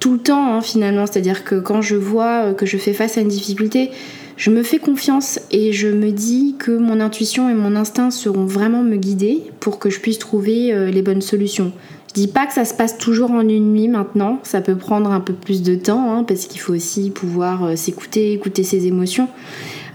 tout 0.00 0.12
le 0.12 0.18
temps 0.18 0.54
hein, 0.54 0.60
finalement. 0.60 1.06
C'est-à-dire 1.06 1.44
que 1.44 1.56
quand 1.56 1.80
je 1.80 1.96
vois 1.96 2.46
euh, 2.46 2.54
que 2.54 2.66
je 2.66 2.76
fais 2.76 2.92
face 2.92 3.18
à 3.18 3.20
une 3.20 3.28
difficulté, 3.28 3.90
je 4.36 4.50
me 4.50 4.62
fais 4.62 4.78
confiance 4.78 5.40
et 5.50 5.72
je 5.72 5.88
me 5.88 6.10
dis 6.10 6.56
que 6.58 6.72
mon 6.72 7.00
intuition 7.00 7.48
et 7.48 7.54
mon 7.54 7.74
instinct 7.74 8.10
seront 8.10 8.44
vraiment 8.44 8.82
me 8.82 8.96
guider 8.96 9.42
pour 9.60 9.78
que 9.78 9.90
je 9.90 9.98
puisse 9.98 10.18
trouver 10.18 10.90
les 10.92 11.00
bonnes 11.00 11.22
solutions. 11.22 11.72
Dis 12.16 12.28
pas 12.28 12.46
que 12.46 12.54
ça 12.54 12.64
se 12.64 12.72
passe 12.72 12.96
toujours 12.96 13.30
en 13.30 13.46
une 13.46 13.74
nuit 13.74 13.88
maintenant, 13.88 14.40
ça 14.42 14.62
peut 14.62 14.74
prendre 14.74 15.10
un 15.10 15.20
peu 15.20 15.34
plus 15.34 15.60
de 15.60 15.74
temps 15.74 16.10
hein, 16.10 16.24
parce 16.24 16.46
qu'il 16.46 16.58
faut 16.58 16.72
aussi 16.72 17.10
pouvoir 17.10 17.62
euh, 17.64 17.76
s'écouter, 17.76 18.32
écouter 18.32 18.62
ses 18.62 18.86
émotions. 18.86 19.28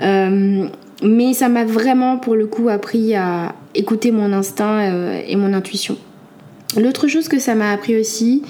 Euh, 0.01 0.67
mais 1.01 1.33
ça 1.33 1.49
m'a 1.49 1.65
vraiment 1.65 2.19
pour 2.19 2.35
le 2.35 2.45
coup 2.45 2.69
appris 2.69 3.15
à 3.15 3.55
écouter 3.73 4.11
mon 4.11 4.33
instinct 4.33 4.81
euh, 4.81 5.19
et 5.25 5.35
mon 5.35 5.51
intuition. 5.51 5.97
L'autre 6.79 7.07
chose 7.07 7.27
que 7.27 7.39
ça 7.39 7.55
m'a 7.55 7.71
appris 7.71 7.99
aussi, 7.99 8.43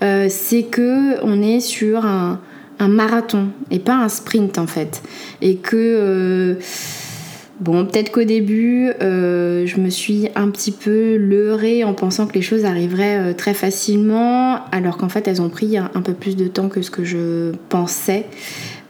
c'est 0.00 0.64
que 0.64 1.24
on 1.24 1.40
est 1.40 1.60
sur 1.60 2.04
un, 2.04 2.40
un, 2.78 2.88
marathon 2.88 3.48
et 3.70 3.78
pas 3.78 3.94
un 3.94 4.10
sprint 4.10 4.58
en 4.58 4.66
fait, 4.66 5.02
et 5.40 5.56
que 5.56 6.58
Bon, 7.60 7.86
peut-être 7.86 8.10
qu'au 8.10 8.24
début, 8.24 8.90
euh, 9.00 9.64
je 9.64 9.78
me 9.78 9.88
suis 9.88 10.28
un 10.34 10.50
petit 10.50 10.72
peu 10.72 11.16
leurrée 11.16 11.84
en 11.84 11.94
pensant 11.94 12.26
que 12.26 12.34
les 12.34 12.42
choses 12.42 12.64
arriveraient 12.64 13.30
euh, 13.30 13.32
très 13.32 13.54
facilement, 13.54 14.58
alors 14.72 14.96
qu'en 14.96 15.08
fait, 15.08 15.28
elles 15.28 15.40
ont 15.40 15.48
pris 15.48 15.78
un, 15.78 15.88
peu 16.02 16.14
plus 16.14 16.34
de 16.34 16.48
temps 16.48 16.68
que 16.68 16.82
ce 16.82 16.90
que 16.90 17.04
je 17.04 17.52
pensais. 17.68 18.26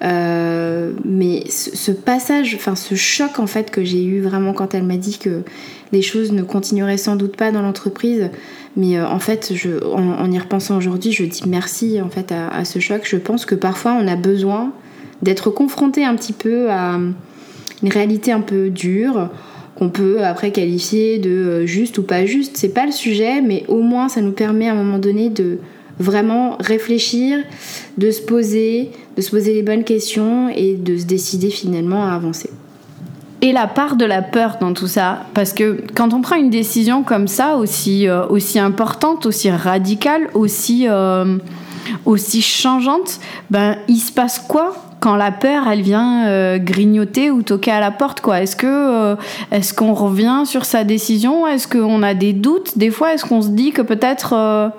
Euh, 0.03 0.93
mais 1.05 1.45
ce, 1.51 1.91
passage, 1.91 2.55
enfin 2.55 2.75
ce 2.75 2.95
choc 2.95 3.39
en 3.39 3.47
fait 3.47 3.71
que 3.71 3.85
j'ai 3.85 4.05
eu 4.05 4.21
vraiment 4.21 4.53
quand 4.53 4.75
elle 4.75 4.83
m'a 4.83 4.97
dit 4.97 5.19
que 5.19 5.43
les 5.93 6.03
choses 6.03 6.33
ne 6.33 6.43
continueraient 6.43 6.99
sans 6.99 7.17
doute 7.17 7.37
pas 7.37 7.53
dans 7.53 7.63
l'entreprise, 7.63 8.31
mais 8.77 9.01
en 9.01 9.21
fait, 9.21 9.53
en, 9.95 10.33
y 10.33 10.39
repensant 10.39 10.77
aujourd'hui, 10.77 11.13
je 11.13 11.25
dis 11.25 11.43
merci 11.47 12.01
en 12.03 12.09
fait 12.09 12.33
à, 12.33 12.49
à 12.49 12.65
ce 12.65 12.81
choc. 12.81 13.03
Je 13.05 13.17
pense 13.17 13.45
que 13.47 13.55
parfois 13.55 13.93
on 13.93 14.09
a 14.09 14.17
besoin 14.17 14.73
d'être 15.23 15.51
confronté 15.51 16.05
un 16.05 16.17
petit 16.17 16.33
peu 16.33 16.71
à 16.71 16.99
une 17.83 17.91
réalité 17.91 18.33
un 18.33 18.41
peu 18.41 18.71
dure 18.71 19.29
qu'on 19.77 19.89
peut 19.89 20.25
après 20.25 20.53
qualifier 20.53 21.19
de 21.19 21.31
euh, 21.31 21.67
juste 21.67 21.99
ou 21.99 22.03
pas 22.03 22.27
juste. 22.27 22.57
C'est 22.57 22.73
pas 22.73 22.87
le 22.87 22.93
sujet, 22.93 23.41
mais 23.41 23.65
au 23.69 23.81
moins 23.81 24.09
ça 24.09 24.21
nous 24.21 24.33
permet 24.33 24.69
à 24.69 24.73
un 24.73 24.77
moment 24.77 24.99
donné 24.99 25.31
de 25.31 25.59
vraiment 25.99 26.57
réfléchir, 26.61 27.39
de 27.99 28.11
se 28.11 28.23
poser, 28.23 28.91
de 29.17 29.23
se 29.23 29.31
poser 29.31 29.55
les 29.55 29.63
bonnes 29.63 29.85
questions 29.85 30.49
et 30.49 30.75
de 30.75 30.97
se 30.97 31.05
décider 31.05 31.51
finalement 31.51 32.05
à 32.05 32.15
avancer. 32.15 32.51
Et 33.43 33.53
la 33.53 33.67
part 33.67 33.97
de 33.97 34.07
la 34.07 34.23
peur 34.23 34.57
dans 34.59 34.73
tout 34.73 34.87
ça, 34.87 35.27
parce 35.35 35.53
que 35.53 35.83
quand 35.95 36.15
on 36.15 36.23
prend 36.23 36.37
une 36.37 36.49
décision 36.49 37.03
comme 37.03 37.29
ça, 37.29 37.57
aussi, 37.57 38.09
euh, 38.09 38.27
aussi 38.29 38.59
importante, 38.59 39.27
aussi 39.27 39.51
radicale, 39.51 40.29
aussi, 40.33 40.87
euh, 40.89 41.37
aussi 42.07 42.41
changeante, 42.41 43.21
ben, 43.51 43.77
il 43.87 43.99
se 43.99 44.13
passe 44.13 44.39
quoi 44.39 44.75
quand 45.05 45.17
la 45.17 45.33
peur 45.33 45.69
elle 45.71 45.83
vient 45.83 46.27
euh, 46.29 46.57
grignoter 46.57 47.31
ou 47.31 47.43
toquer 47.43 47.73
à 47.73 47.79
la 47.79 47.91
porte 47.91 48.23
quoi. 48.23 48.41
Est-ce 48.41 48.57
que 48.57 48.67
euh, 48.67 49.17
est-ce 49.53 49.75
qu'on 49.75 49.93
revient 49.93 50.45
sur 50.47 50.65
sa 50.65 50.83
décision? 50.83 51.47
Est-ce 51.47 51.69
qu'on 51.69 52.03
a 52.03 52.15
des 52.15 52.33
doutes? 52.33 52.79
Des 52.79 52.91
fois 52.91 53.13
est-ce 53.13 53.27
qu'on 53.27 53.43
se 53.43 53.49
dit 53.49 53.73
que 53.73 53.83
peut-être 53.83 54.33
euh, 54.33 54.71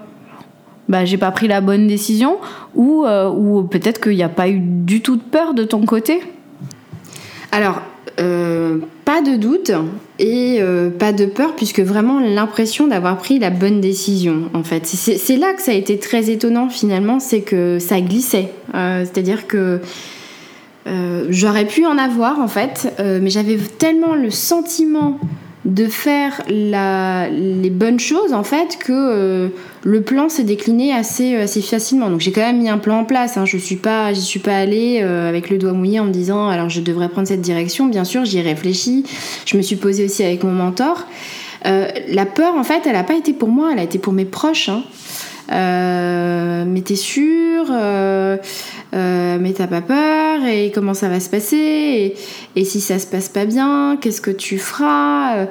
bah 0.89 1.05
j'ai 1.05 1.19
pas 1.19 1.29
pris 1.29 1.47
la 1.47 1.61
bonne 1.61 1.85
décision 1.85 2.38
ou 2.73 3.05
ou 3.05 3.63
peut-être 3.65 4.01
qu'il 4.01 4.15
n'y 4.15 4.23
a 4.23 4.29
pas 4.29 4.49
eu 4.49 4.59
du 4.59 5.01
tout 5.01 5.15
de 5.15 5.21
peur 5.21 5.53
de 5.53 5.63
ton 5.63 5.85
côté? 5.85 6.23
Alors 7.51 7.81
pas 8.17 9.21
de 9.21 9.35
doute 9.35 9.71
et 10.17 10.59
pas 10.97 11.11
de 11.11 11.25
peur 11.27 11.55
puisque 11.55 11.81
vraiment 11.81 12.19
l'impression 12.19 12.88
d'avoir 12.88 13.17
pris 13.17 13.38
la 13.38 13.51
bonne 13.51 13.79
décision 13.79 14.49
en 14.55 14.63
fait. 14.63 14.88
C'est 14.88 15.38
là 15.38 15.53
que 15.53 15.61
ça 15.61 15.71
a 15.71 15.75
été 15.75 15.99
très 15.99 16.31
étonnant 16.31 16.69
finalement 16.69 17.19
c'est 17.19 17.41
que 17.41 17.77
ça 17.77 18.01
glissait. 18.01 18.49
C'est-à-dire 18.73 19.45
que 19.45 19.81
euh, 20.88 21.26
j'aurais 21.30 21.65
pu 21.65 21.86
en 21.86 21.98
avoir 21.98 22.39
en 22.39 22.48
fait, 22.48 22.93
euh, 23.00 23.19
mais 23.21 23.30
j'avais 23.30 23.58
tellement 23.58 24.15
le 24.15 24.30
sentiment 24.30 25.19
de 25.65 25.88
faire 25.88 26.43
les 26.48 27.69
bonnes 27.71 28.00
choses 28.00 28.34
en 28.34 28.43
fait 28.43 28.78
que 28.78 28.91
euh, 28.93 29.48
le 29.84 30.02
plan 30.02 30.30
s'est 30.30 30.43
décliné 30.43 30.93
assez, 30.93 31.43
facilement. 31.63 32.12
Donc 32.12 32.21
j'ai 32.21 32.32
quand 32.32 32.41
même 32.41 32.60
mis 32.60 32.69
un 32.69 32.78
plan 32.78 33.00
en 33.00 33.04
place. 33.04 33.36
Hein. 33.36 33.45
Je 33.45 33.58
suis 33.58 33.80
suis 34.13 34.39
pas 34.39 34.58
allée 34.58 35.02
avec 35.02 35.50
le 35.50 35.58
doigt 35.58 35.74
mouillé 35.74 36.00
en 36.00 36.06
me 36.06 36.12
disant 36.12 36.50
alors 36.50 36.69
je 36.69 36.82
devrais 36.82 37.10
prendre 37.10 37.28
cette 37.28 37.41
direction. 37.41 37.88
Bien 37.88 38.04
sûr, 38.04 38.26
j'y 38.26 38.38
ai 38.38 38.41
réfléchi. 38.43 39.06
Je 39.48 39.58
me 39.58 39.63
suis 39.63 39.76
posée 39.76 40.06
aussi 40.06 40.24
avec 40.24 40.43
mon 40.43 40.52
mentor. 40.52 41.08
la 41.63 42.26
peur 42.28 42.54
en 42.56 42.63
fait, 42.63 42.84
elle 42.86 42.93
n'a 42.93 43.04
pas 43.04 43.15
été 43.15 43.34
pour 43.34 43.50
moi, 43.50 43.71
elle 43.74 43.80
a 43.80 43.84
été 43.84 43.98
pour 43.98 44.13
mes 44.13 44.26
proches. 44.26 44.69
Hein. 44.69 44.84
Mais 45.49 46.81
t'es 46.81 46.95
sûr 46.95 47.71
euh, 48.95 49.38
mais 49.41 49.51
t'as 49.51 49.67
pas 49.67 49.81
peur 49.81 50.45
et 50.45 50.71
comment 50.73 50.93
ça 50.93 51.10
va 51.10 51.19
se 51.19 51.29
passer 51.29 52.15
et, 52.55 52.63
si 52.65 52.79
ça 52.79 52.97
se 52.97 53.05
passe 53.05 53.27
pas 53.27 53.45
bien, 53.45 53.97
qu'est-ce 53.99 54.21
que 54.21 54.31
tu 54.31 54.58
feras 54.58 55.36
euh, 55.36 55.45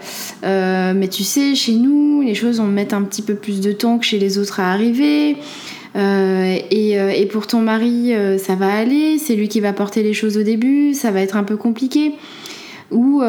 euh, 0.44 0.92
Mais 0.96 1.08
tu 1.08 1.24
sais, 1.24 1.54
chez 1.54 1.74
nous, 1.74 2.22
les 2.22 2.34
choses 2.34 2.58
vont 2.58 2.66
mettre 2.66 2.94
un 2.94 3.02
petit 3.02 3.20
peu 3.20 3.34
plus 3.34 3.60
de 3.60 3.72
temps 3.72 3.98
que 3.98 4.06
chez 4.06 4.18
les 4.18 4.38
autres 4.38 4.60
à 4.60 4.72
arriver. 4.72 5.36
Et, 5.96 6.92
et, 6.92 7.26
pour 7.26 7.46
ton 7.46 7.60
mari, 7.60 8.12
ça 8.38 8.56
va 8.56 8.72
aller, 8.74 9.18
c'est 9.18 9.36
lui 9.36 9.46
qui 9.46 9.60
va 9.60 9.72
porter 9.72 10.02
les 10.02 10.12
choses 10.12 10.36
au 10.36 10.42
début, 10.42 10.92
ça 10.92 11.12
va 11.12 11.20
être 11.20 11.36
un 11.36 11.44
peu 11.44 11.56
compliqué. 11.56 12.14
Ou 12.90 13.22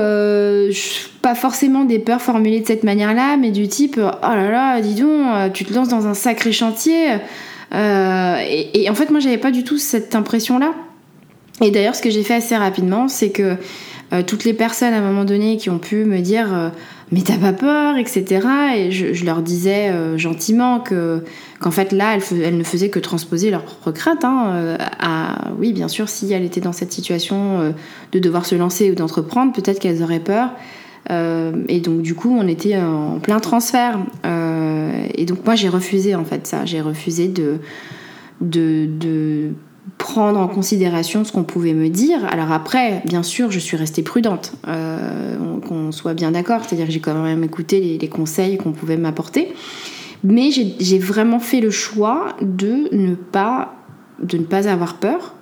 pas 1.22 1.36
forcément 1.36 1.86
des 1.86 1.98
peurs 1.98 2.22
formulées 2.22 2.60
de 2.60 2.68
cette 2.68 2.84
manière-là, 2.84 3.38
mais 3.38 3.52
du 3.52 3.68
type 3.68 4.00
oh 4.00 4.36
là 4.36 4.52
là, 4.52 4.82
dis 4.82 4.96
donc, 4.96 5.54
tu 5.54 5.65
te 5.65 5.74
lances 5.74 5.88
dans 5.88 6.08
un 6.08 6.13
sacré 6.13 6.52
chantier. 6.52 7.20
Euh, 7.74 8.38
et, 8.74 8.89
en 8.89 8.96
fait, 8.96 9.10
moi, 9.10 9.20
j'avais 9.20 9.38
pas 9.38 9.52
du 9.52 9.63
tout 9.63 9.78
cette 9.78 10.15
impression-là. 10.15 10.74
Et 11.62 11.72
d'ailleurs, 11.72 11.96
ce 11.96 12.02
que 12.02 12.10
j'ai 12.10 12.24
fait 12.24 12.36
assez 12.36 12.56
rapidement, 12.56 13.08
c'est 13.08 13.32
que 13.32 13.56
euh, 14.13 14.22
toutes 14.24 14.44
les 14.44 14.54
personnes 14.54 14.94
à 14.94 14.98
un 14.98 15.02
moment 15.02 15.26
donné 15.26 15.58
qui 15.58 15.70
ont 15.70 15.80
pu 15.80 16.06
me 16.06 16.20
dire 16.20 16.54
euh, 16.54 16.70
mais 17.12 17.22
t'as 17.22 17.38
pas 17.38 17.54
peur, 17.54 17.98
etc. 17.98 18.48
Et 18.76 18.91
je, 18.91 19.26
leur 19.26 19.41
disais 19.41 19.91
gentiment 20.18 20.80
que 20.80 21.24
qu'en 21.60 21.72
fait 21.72 21.91
là, 21.91 22.18
elles, 22.32 22.58
ne 22.58 22.63
faisaient 22.63 22.89
que 22.89 23.00
transposer 23.00 23.52
leur 23.52 23.63
propre 23.63 23.91
crainte. 23.91 24.26
Hein, 24.26 24.78
à, 25.00 25.52
oui, 25.60 25.72
bien 25.72 25.88
sûr, 25.88 26.10
si 26.10 26.32
elles 26.34 26.44
étaient 26.44 26.62
dans 26.62 26.74
cette 26.74 26.91
situation 26.91 27.74
de 28.12 28.20
devoir 28.20 28.46
se 28.46 28.56
lancer 28.56 28.89
ou 28.91 28.96
d'entreprendre, 28.96 29.54
peut-être 29.54 29.80
qu'elles 29.80 30.02
auraient 30.02 30.20
peur. 30.20 30.50
et 31.10 31.80
donc 31.80 32.02
du 32.02 32.15
coup, 32.15 32.36
on 32.36 32.48
était 32.48 32.78
en 32.78 33.20
plein 33.20 33.39
transfert 33.39 34.00
et 34.24 35.26
donc 35.26 35.46
moi 35.46 35.56
j'ai 35.56 35.70
refusé 35.70 36.15
en 36.15 36.26
fait 36.26 36.48
ça, 36.48 36.65
j'ai 36.65 36.82
refusé 36.82 37.28
de, 37.28 37.60
de, 38.41 39.52
prendre 39.98 40.39
en 40.39 40.48
considération 40.48 41.24
ce 41.24 41.32
qu'on 41.32 41.43
pouvait 41.43 41.74
me 41.74 41.89
dire. 41.89 42.26
Alors 42.32 42.52
après, 42.52 43.02
bien 43.06 43.24
sûr, 43.24 43.52
je 43.52 43.60
suis 43.60 43.78
restée 43.78 44.02
prudente, 44.02 44.54
euh, 44.67 45.60
qu'on 45.67 45.91
soit 45.91 46.13
bien 46.13 46.32
d'accord, 46.32 46.62
c'est-à-dire 46.63 46.88
que 46.88 46.91
j'ai 46.91 47.00
quand 47.00 47.13
même 47.21 47.43
écouté 47.43 47.98
les, 48.00 48.10
conseils 48.10 48.58
qu'on 48.58 48.71
pouvait 48.71 48.98
m'apporter. 48.98 49.54
Mais 50.24 50.50
j'ai 50.52 51.00
vraiment 51.00 51.39
fait 51.39 51.60
le 51.60 51.69
choix 51.69 52.36
de 52.41 52.88
ne 52.91 53.13
pas, 53.13 53.76
de 54.21 54.38
ne 54.38 54.43
pas 54.43 54.67
avoir 54.67 54.95
peur. 54.95 55.36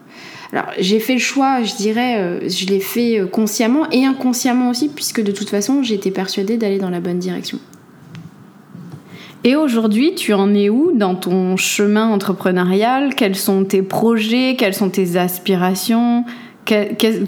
Alors 0.51 0.67
j'ai 0.77 0.99
fait 0.99 1.13
le 1.13 1.19
choix, 1.19 1.63
je 1.63 1.75
dirais, 1.75 2.19
euh, 2.19 2.49
je 2.49 2.65
l'ai 2.67 2.79
fait 2.79 3.21
consciemment 3.31 3.89
et 3.91 4.05
inconsciemment 4.05 4.69
aussi, 4.69 4.89
puisque 4.89 5.23
de 5.23 5.31
toute 5.31 5.49
façon 5.49 5.81
j'étais 5.83 6.11
persuadée 6.11 6.57
d'aller 6.57 6.79
dans 6.79 6.89
la 6.91 6.99
bonne 6.99 7.17
direction. 7.17 7.59
Et 9.45 9.57
aujourd'hui, 9.57 10.15
tu 10.15 10.33
en 10.33 10.53
es 10.53 10.69
où 10.69 10.91
dans 10.93 11.15
ton 11.15 11.57
chemin 11.57 12.07
entrepreneurial? 12.07 13.13
Quels 13.13 13.35
sont 13.35 13.65
tes 13.65 13.81
projets? 13.81 14.55
Quelles 14.57 14.73
sont 14.73 14.89
tes 14.89 15.17
aspirations? 15.17 16.23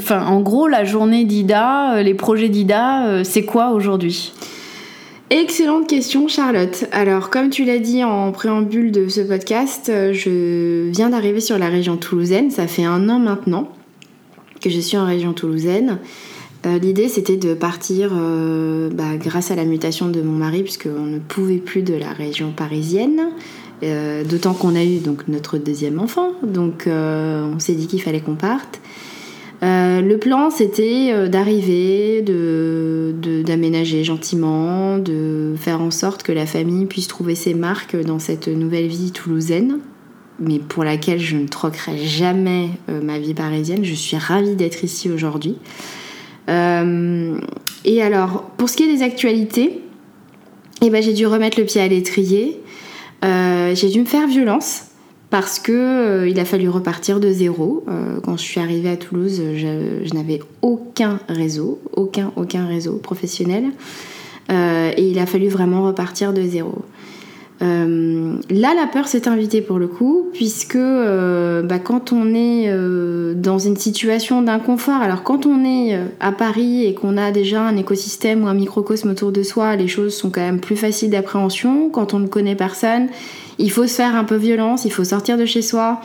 En 0.10 0.40
gros, 0.40 0.68
la 0.70 0.86
journée 0.86 1.26
d'Ida, 1.26 1.96
euh, 1.96 2.04
les 2.04 2.14
projets 2.14 2.48
d'Ida, 2.48 3.08
euh, 3.08 3.24
c'est 3.26 3.44
quoi 3.44 3.72
aujourd'hui? 3.72 4.32
Excellente 5.30 5.88
question 5.88 6.28
Charlotte. 6.28 6.86
Alors 6.92 7.30
comme 7.30 7.50
tu 7.50 7.66
l'as 7.66 7.80
dit 7.80 8.04
en 8.04 8.32
préambule 8.32 8.92
de 8.92 9.10
ce 9.10 9.22
podcast, 9.22 9.90
euh, 9.90 10.14
je 10.14 10.90
viens 10.92 11.10
d'arriver 11.10 11.42
sur 11.42 11.58
la 11.58 11.68
région 11.68 11.98
toulousaine, 11.98 12.52
ça 12.52 12.68
fait 12.68 12.86
un 12.86 13.10
an 13.10 13.20
maintenant 13.20 13.70
que 14.62 14.70
je 14.70 14.80
suis 14.80 14.98
en 14.98 15.06
région 15.06 15.34
toulousaine. 15.34 15.98
L'idée, 16.66 17.10
c'était 17.10 17.38
de 17.38 17.54
partir 17.54 18.12
bah, 18.12 19.18
grâce 19.18 19.52
à 19.52 19.56
la 19.56 19.66
mutation 19.66 20.10
de 20.10 20.22
mon 20.22 20.38
mari, 20.38 20.64
puisqu'on 20.64 21.06
ne 21.06 21.20
pouvait 21.20 21.58
plus 21.58 21.84
de 21.84 21.94
la 21.94 22.10
région 22.10 22.52
parisienne. 22.52 23.30
D'autant 23.82 24.54
qu'on 24.54 24.76
a 24.76 24.84
eu 24.84 24.98
donc 24.98 25.28
notre 25.28 25.60
deuxième 25.60 26.00
enfant, 26.00 26.32
donc 26.42 26.88
on 26.88 27.60
s'est 27.60 27.76
dit 27.76 27.86
qu'il 27.86 28.02
fallait 28.02 28.22
qu'on 28.22 28.36
parte. 28.36 28.82
Euh, 29.64 30.02
le 30.02 30.18
plan, 30.18 30.50
c'était 30.50 31.12
euh, 31.12 31.28
d'arriver, 31.28 32.22
d'aménager 32.22 34.04
gentiment, 34.04 34.98
de 34.98 35.54
faire 35.58 35.82
en 35.82 35.92
sorte 35.92 36.24
que 36.24 36.32
la 36.32 36.46
famille 36.46 36.86
puisse 36.86 37.08
trouver 37.08 37.36
ses 37.36 37.54
marques 37.54 37.96
dans 37.96 38.20
cette 38.20 38.48
nouvelle 38.48 38.88
vie 38.88 39.12
toulousaine, 39.12 39.80
mais 40.40 40.60
pour 40.60 40.84
laquelle 40.84 41.20
je 41.20 41.38
ne 41.38 41.48
troquerai 41.48 41.98
jamais 41.98 42.70
euh, 42.90 43.02
ma 43.02 43.18
vie 43.18 43.34
parisienne. 43.34 43.86
Je 43.86 43.94
suis 43.94 44.18
ravie 44.18 44.56
d'être 44.56 44.84
ici 44.84 45.10
aujourd'hui. 45.10 45.56
Et 46.48 48.02
alors, 48.02 48.44
pour 48.58 48.70
ce 48.70 48.78
qui 48.78 48.84
est 48.84 48.96
des 48.96 49.04
actualités, 49.04 49.82
eh 50.82 50.90
ben, 50.90 51.02
j'ai 51.02 51.14
dû 51.14 51.26
remettre 51.26 51.60
le 51.60 51.66
pied 51.66 51.82
à 51.82 51.88
l'étrier. 51.88 52.60
j'ai 53.24 53.90
dû 53.90 54.00
me 54.00 54.06
faire 54.06 54.28
violence 54.28 54.96
parce 55.30 55.60
que 55.60 55.72
euh, 55.72 56.30
il 56.30 56.40
a 56.40 56.46
fallu 56.46 56.70
repartir 56.70 57.20
de 57.20 57.30
zéro. 57.30 57.84
Euh, 57.90 58.22
quand 58.24 58.38
je 58.38 58.44
suis 58.44 58.62
arrivée 58.62 58.90
à 58.90 58.96
Toulouse, 58.96 59.42
je, 59.56 60.14
n'avais 60.14 60.40
aucun 60.62 61.20
réseau, 61.28 61.82
aucun 61.94 62.32
aucun 62.38 62.66
réseau 62.68 62.98
professionnel, 62.98 63.66
euh, 64.50 64.92
et 64.96 65.10
il 65.10 65.20
a 65.20 65.26
fallu 65.26 65.48
vraiment 65.50 65.86
repartir 65.86 66.32
de 66.32 66.42
zéro. 66.42 66.86
Là, 67.62 68.74
la 68.76 68.88
peur 68.92 69.08
s'est 69.08 69.28
invitée 69.28 69.62
pour 69.62 69.80
le 69.80 69.88
coup, 69.88 70.28
puisque 70.34 70.78
bah, 70.78 71.80
quand 71.80 72.12
on 72.12 72.34
est 72.34 72.70
dans 73.36 73.60
une 73.60 73.78
situation 73.78 74.42
d'inconfort, 74.42 75.02
alors 75.02 75.24
quand 75.24 75.46
on 75.46 75.64
est 75.64 75.98
à 76.20 76.32
Paris 76.32 76.86
et 76.86 76.94
qu'on 76.94 77.18
a 77.18 77.32
déjà 77.32 77.62
un 77.62 77.78
écosystème 77.78 78.44
ou 78.44 78.48
un 78.48 78.54
microcosme 78.54 79.12
autour 79.12 79.32
de 79.32 79.44
soi, 79.44 79.76
les 79.76 79.88
choses 79.88 80.16
sont 80.16 80.30
quand 80.30 80.42
même 80.42 80.60
plus 80.60 80.76
faciles 80.76 81.10
d'appréhension. 81.10 81.90
Quand 81.90 82.14
on 82.14 82.20
ne 82.20 82.28
connaît 82.28 82.56
personne, 82.56 83.08
il 83.58 83.72
faut 83.72 83.88
se 83.88 83.96
faire 83.96 84.16
un 84.16 84.24
peu 84.24 84.36
violence, 84.36 84.86
il 84.86 84.92
faut 84.92 85.04
sortir 85.04 85.38
de 85.38 85.46
chez 85.46 85.62
soi, 85.62 86.02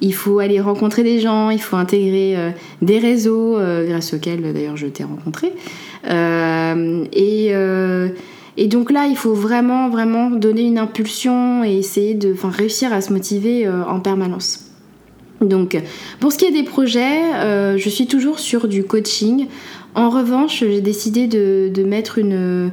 il 0.00 0.14
faut 0.14 0.38
aller 0.38 0.60
rencontrer 0.60 1.02
des 1.02 1.20
gens, 1.20 1.50
il 1.50 1.60
faut 1.60 1.76
intégrer 1.76 2.36
euh, 2.36 2.50
des 2.82 2.98
réseaux 2.98 3.58
euh, 3.58 3.86
grâce 3.88 4.14
auxquels 4.14 4.52
d'ailleurs 4.52 4.76
je 4.76 4.86
t'ai 4.86 5.04
rencontré. 5.04 5.52
Euh, 6.08 7.04
et, 8.60 8.68
donc 8.68 8.90
là, 8.90 9.06
il 9.06 9.16
faut 9.16 9.34
vraiment, 9.34 9.88
vraiment 9.88 10.30
donner 10.30 10.62
une 10.62 10.78
impulsion 10.78 11.64
et 11.64 11.78
essayer 11.78 12.14
de 12.14 12.34
réussir 12.42 12.92
à 12.92 13.00
se 13.00 13.12
motiver 13.12 13.68
en 13.68 14.00
permanence. 14.00 14.66
Donc, 15.40 15.80
pour 16.20 16.32
ce 16.32 16.38
qui 16.38 16.44
est 16.44 16.52
des 16.52 16.64
projets, 16.64 17.20
je 17.76 17.88
suis 17.88 18.06
toujours 18.06 18.38
sur 18.38 18.68
du 18.68 18.84
coaching. 18.84 19.46
En 19.94 20.10
revanche, 20.10 20.60
j'ai 20.60 20.80
décidé 20.80 21.26
de, 21.26 21.84
mettre 21.84 22.18
une 22.18 22.72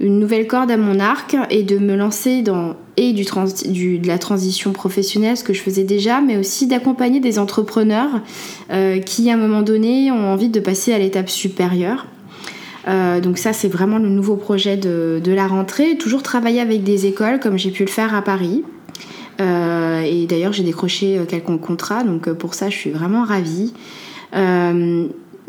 nouvelle 0.00 0.46
corde 0.46 0.70
à 0.70 0.76
mon 0.76 0.98
arc 0.98 1.36
et 1.50 1.62
de 1.62 1.78
me 1.78 1.94
lancer 1.96 2.42
dans 2.42 2.74
et 2.98 3.12
de 3.12 4.06
la 4.06 4.18
transition 4.18 4.72
professionnelle, 4.72 5.36
ce 5.36 5.44
que 5.44 5.52
je 5.52 5.62
faisais 5.62 5.84
déjà, 5.84 6.20
mais 6.20 6.36
aussi 6.36 6.66
d'accompagner 6.66 7.20
des 7.20 7.38
entrepreneurs 7.38 8.20
euh, 8.72 8.98
qui, 8.98 9.30
à 9.30 9.34
un 9.34 9.36
moment 9.36 9.62
donné, 9.62 10.10
ont 10.10 10.32
envie 10.32 10.48
de 10.48 10.58
passer 10.58 10.92
à 10.92 10.98
l'étape 10.98 11.30
supérieure. 11.30 12.06
Euh, 12.86 13.20
donc 13.20 13.38
ça, 13.38 13.52
c'est 13.52 13.68
vraiment 13.68 13.98
le 13.98 14.08
nouveau 14.08 14.36
projet 14.36 14.76
de, 14.76 15.20
la 15.26 15.46
rentrée. 15.46 15.96
Toujours 15.98 16.22
travailler 16.22 16.60
avec 16.60 16.84
des 16.84 17.06
écoles, 17.06 17.40
comme 17.40 17.58
j'ai 17.58 17.70
pu 17.70 17.82
le 17.82 17.90
faire 17.90 18.14
à 18.14 18.22
Paris. 18.22 18.64
Euh, 19.40 20.02
et 20.02 20.26
d'ailleurs, 20.26 20.52
j'ai 20.52 20.64
décroché 20.64 21.20
quelques 21.28 21.56
contrats, 21.58 22.04
donc 22.04 22.30
pour 22.32 22.54
ça, 22.54 22.70
je 22.70 22.76
suis 22.76 22.90
vraiment 22.90 23.24
ravie. 23.24 23.72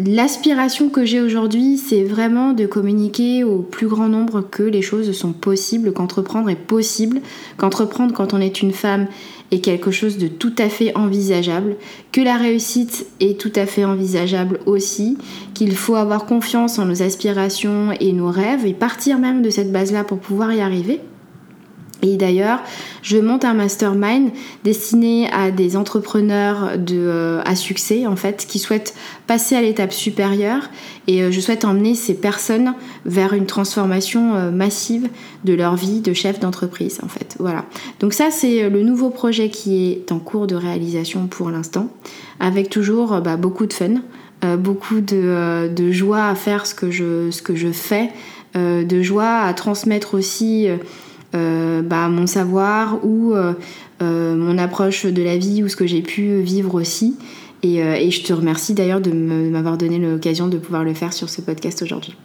L'aspiration 0.06 0.88
que 0.88 1.04
j'ai 1.04 1.20
aujourd'hui, 1.20 1.78
c'est 1.78 2.06
vraiment 2.06 2.54
de 2.54 2.65
communiquer 2.65 3.44
au 3.44 3.58
plus 3.58 3.88
grand 3.88 4.08
nombre 4.08 4.39
que 4.39 4.63
les 4.63 4.82
choses 4.82 5.12
sont 5.12 5.34
possibles, 5.34 5.92
qu'entreprendre 5.92 6.50
est 6.50 6.56
possible, 6.56 7.20
qu'entreprendre 7.58 8.13
quand 8.13 8.34
on 8.34 8.39
est 8.39 8.62
une 8.62 8.72
femme 8.72 9.08
est 9.52 9.60
quelque 9.60 9.92
chose 9.92 10.18
de 10.18 10.28
tout 10.28 10.54
à 10.58 10.70
fait 10.70 10.96
envisageable, 10.96 11.76
que 12.12 12.22
la 12.22 12.38
réussite 12.38 13.08
est 13.20 13.40
tout 13.40 13.52
à 13.56 13.66
fait 13.66 13.86
envisageable 13.86 14.60
aussi, 14.66 15.18
qu'il 15.54 15.76
faut 15.76 15.96
avoir 15.96 16.26
confiance 16.26 16.80
en 16.80 16.86
nos 16.86 17.02
aspirations 17.02 17.92
et 18.00 18.14
nos 18.14 18.30
rêves 18.30 18.66
et 18.66 18.74
partir 18.74 19.18
même 19.18 19.42
de 19.42 19.50
cette 19.50 19.72
base-là 19.72 20.04
pour 20.04 20.20
pouvoir 20.20 20.54
y 20.54 20.62
arriver. 20.62 21.00
Et 22.02 22.16
d'ailleurs, 22.16 22.60
je 23.02 23.18
monte 23.18 23.44
un 23.44 23.54
mastermind 23.54 24.32
destiné 24.64 25.30
à 25.32 25.52
des 25.52 25.76
entrepreneurs 25.76 26.78
de, 26.78 26.98
euh, 26.98 27.42
à 27.44 27.56
succès, 27.56 28.08
en 28.08 28.16
fait, 28.16 28.46
qui 28.48 28.58
souhaitent 28.58 28.94
passer 29.28 29.56
à 29.56 29.62
l'étape 29.62 29.92
supérieure. 29.92 30.70
Et 31.08 31.24
euh, 31.24 31.32
je 31.32 31.42
souhaite 31.42 31.66
emmener 31.66 31.96
ces 31.96 32.14
personnes 32.14 32.74
vers 33.06 33.34
une 33.34 33.46
transformation 33.46 34.36
euh, 34.36 34.50
massive 34.50 35.10
de 35.44 35.54
leur 35.54 35.76
vie 35.76 36.00
de 36.00 36.14
chef 36.14 36.40
d'entreprise, 36.40 37.00
en 37.04 37.10
fait. 37.10 37.36
Voilà. 37.40 37.66
Donc 38.00 38.14
ça, 38.14 38.32
c'est 38.32 38.70
le 38.70 38.82
nouveau 38.82 39.10
projet 39.10 39.50
qui 39.50 39.92
est 39.92 40.12
en 40.14 40.20
cours 40.20 40.48
de 40.48 40.56
réalisation 40.56 41.28
pour 41.28 41.50
l'instant, 41.50 41.90
avec 42.40 42.70
toujours 42.70 43.20
bah, 43.20 43.36
beaucoup 43.36 43.66
de 43.66 43.74
fun, 43.74 43.96
beaucoup 44.58 45.02
de, 45.02 45.70
de, 45.74 45.92
joie 45.92 46.28
à 46.28 46.36
faire 46.36 46.66
ce 46.66 46.74
que 46.74 46.92
je, 46.92 47.30
ce 47.30 47.42
que 47.42 47.56
je 47.56 47.72
fais, 47.72 48.10
de 48.56 49.02
joie 49.02 49.40
à 49.40 49.54
transmettre 49.54 50.14
aussi 50.14 50.68
euh, 51.36 51.84
bah, 51.84 52.08
mon 52.08 52.26
savoir 52.26 53.06
ou 53.06 53.34
euh, 53.34 53.54
euh, 54.02 54.36
mon 54.36 54.58
approche 54.58 55.06
de 55.06 55.22
la 55.22 55.38
vie 55.38 55.63
ou 55.63 55.70
ce 55.70 55.76
que 55.76 55.86
j'ai 55.86 56.02
pu 56.02 56.42
vivre 56.42 56.74
aussi. 56.74 57.18
Et, 57.62 57.80
et 57.80 58.10
je 58.10 58.24
te 58.24 58.32
remercie 58.32 58.74
d'ailleurs 58.74 59.02
de 59.02 59.12
m'avoir 59.12 59.78
donné 59.78 60.00
l'occasion 60.00 60.48
de 60.48 60.58
pouvoir 60.58 60.86
le 60.86 60.94
faire 60.94 61.12
sur 61.12 61.28
ce 61.28 61.42
podcast 61.42 61.82
aujourd'hui. 61.82 62.15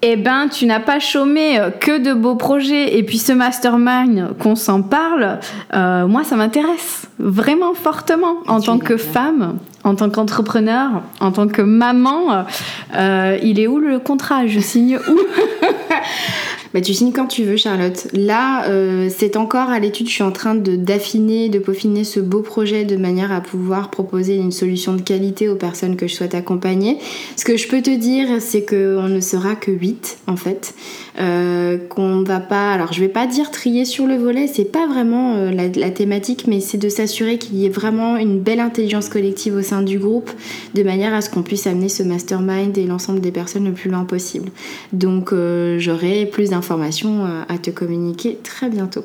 Eh 0.00 0.16
ben, 0.16 0.48
tu 0.48 0.64
n'as 0.64 0.80
pas 0.80 0.98
chômé 0.98 1.58
que 1.78 2.02
de 2.02 2.14
beaux 2.14 2.36
projets 2.36 2.96
et 2.96 3.02
puis 3.02 3.18
ce 3.18 3.34
mastermind 3.34 4.30
qu'on 4.38 4.56
s'en 4.56 4.80
parle, 4.80 5.40
moi 5.74 6.24
ça 6.24 6.36
m'intéresse 6.36 7.06
vraiment 7.18 7.74
fortement 7.74 8.36
en 8.46 8.62
tant 8.62 8.78
que 8.78 8.96
femme, 8.96 9.58
en 9.84 9.94
tant 9.94 10.08
qu'entrepreneur, 10.08 11.02
en 11.20 11.32
tant 11.32 11.46
que 11.46 11.60
maman. 11.60 12.46
il 12.94 13.60
est 13.60 13.66
où 13.66 13.78
le 13.78 13.98
contrat? 13.98 14.46
Je 14.46 14.58
signe 14.58 14.96
où? 14.96 15.18
Bah, 16.72 16.80
tu 16.80 16.94
signes 16.94 17.12
quand 17.12 17.26
tu 17.26 17.42
veux, 17.42 17.56
Charlotte. 17.56 18.06
Là, 18.12 18.68
euh, 18.68 19.08
c'est 19.10 19.36
encore 19.36 19.70
à 19.70 19.80
l'étude. 19.80 20.06
Je 20.06 20.12
suis 20.12 20.22
en 20.22 20.30
train 20.30 20.54
d'affiner, 20.54 21.48
de 21.48 21.58
peaufiner 21.58 22.04
ce 22.04 22.20
beau 22.20 22.42
projet 22.42 22.84
de 22.84 22.96
manière 22.96 23.32
à 23.32 23.40
pouvoir 23.40 23.90
proposer 23.90 24.36
une 24.36 24.52
solution 24.52 24.94
de 24.94 25.02
qualité 25.02 25.48
aux 25.48 25.56
personnes 25.56 25.96
que 25.96 26.06
je 26.06 26.14
souhaite 26.14 26.36
accompagner. 26.36 26.98
Ce 27.34 27.44
que 27.44 27.56
je 27.56 27.66
peux 27.66 27.82
te 27.82 27.90
dire, 27.90 28.28
c'est 28.38 28.64
qu'on 28.64 29.08
ne 29.08 29.20
sera 29.20 29.56
que 29.56 29.72
8 29.72 30.18
en 30.28 30.36
fait. 30.36 30.74
Euh, 31.18 31.76
qu'on 31.76 32.22
va 32.22 32.38
pas. 32.38 32.72
Alors, 32.72 32.92
je 32.92 33.00
vais 33.00 33.08
pas 33.08 33.26
dire 33.26 33.50
trier 33.50 33.84
sur 33.84 34.06
le 34.06 34.14
volet. 34.14 34.46
C'est 34.46 34.64
pas 34.64 34.86
vraiment 34.86 35.34
euh, 35.34 35.50
la, 35.50 35.66
la, 35.68 35.90
thématique, 35.90 36.44
mais 36.46 36.60
c'est 36.60 36.78
de 36.78 36.88
s'assurer 36.88 37.36
qu'il 37.36 37.56
y 37.56 37.66
ait 37.66 37.70
vraiment 37.70 38.16
une 38.16 38.38
belle 38.38 38.60
intelligence 38.60 39.08
collective 39.08 39.56
au 39.56 39.62
sein 39.62 39.82
du 39.82 39.98
groupe, 39.98 40.30
de 40.74 40.82
manière 40.84 41.12
à 41.14 41.20
ce 41.20 41.30
qu'on 41.30 41.42
puisse 41.42 41.66
amener 41.66 41.88
ce 41.88 42.04
mastermind 42.04 42.78
et 42.78 42.86
l'ensemble 42.86 43.20
des 43.20 43.32
personnes 43.32 43.64
le 43.64 43.72
plus 43.72 43.90
loin 43.90 44.04
possible. 44.04 44.50
Donc, 44.92 45.34
j'aurai 45.78 46.26
plus 46.26 46.50
d'informations 46.50 46.59
informations 46.60 47.24
euh, 47.24 47.42
à 47.48 47.56
te 47.56 47.70
communiquer 47.70 48.38
très 48.42 48.68
bientôt. 48.68 49.04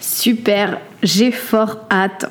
Super, 0.00 0.80
j'ai 1.04 1.30
fort 1.30 1.78
hâte. 1.88 2.26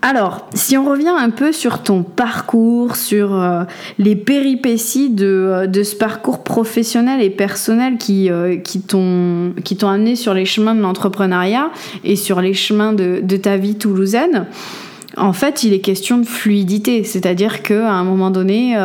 Alors, 0.00 0.48
si 0.54 0.76
on 0.76 0.88
revient 0.88 1.08
un 1.08 1.30
peu 1.30 1.50
sur 1.50 1.82
ton 1.82 2.04
parcours, 2.04 2.94
sur 2.94 3.34
euh, 3.34 3.64
les 3.98 4.14
péripéties 4.14 5.10
de, 5.10 5.26
euh, 5.26 5.66
de, 5.66 5.82
ce 5.82 5.96
parcours 5.96 6.44
professionnel 6.44 7.20
et 7.20 7.30
personnel 7.30 7.98
qui, 7.98 8.30
qui 8.62 8.80
t'ont 8.80 9.54
amené 9.82 10.14
sur 10.14 10.34
les 10.34 10.44
chemins 10.44 10.76
de 10.76 10.80
l'entrepreneuriat 10.80 11.70
et 12.04 12.14
sur 12.14 12.40
les 12.40 12.54
chemins 12.54 12.92
de, 12.92 13.20
de, 13.22 13.36
ta 13.36 13.56
vie 13.56 13.74
toulousaine, 13.74 14.46
en 15.16 15.32
fait, 15.32 15.64
il 15.64 15.72
est 15.72 15.80
question 15.80 16.18
de 16.18 16.26
fluidité. 16.26 17.02
C'est-à-dire 17.02 17.62
qu'à 17.62 17.92
un 17.92 18.04
moment 18.04 18.30
donné, 18.30 18.76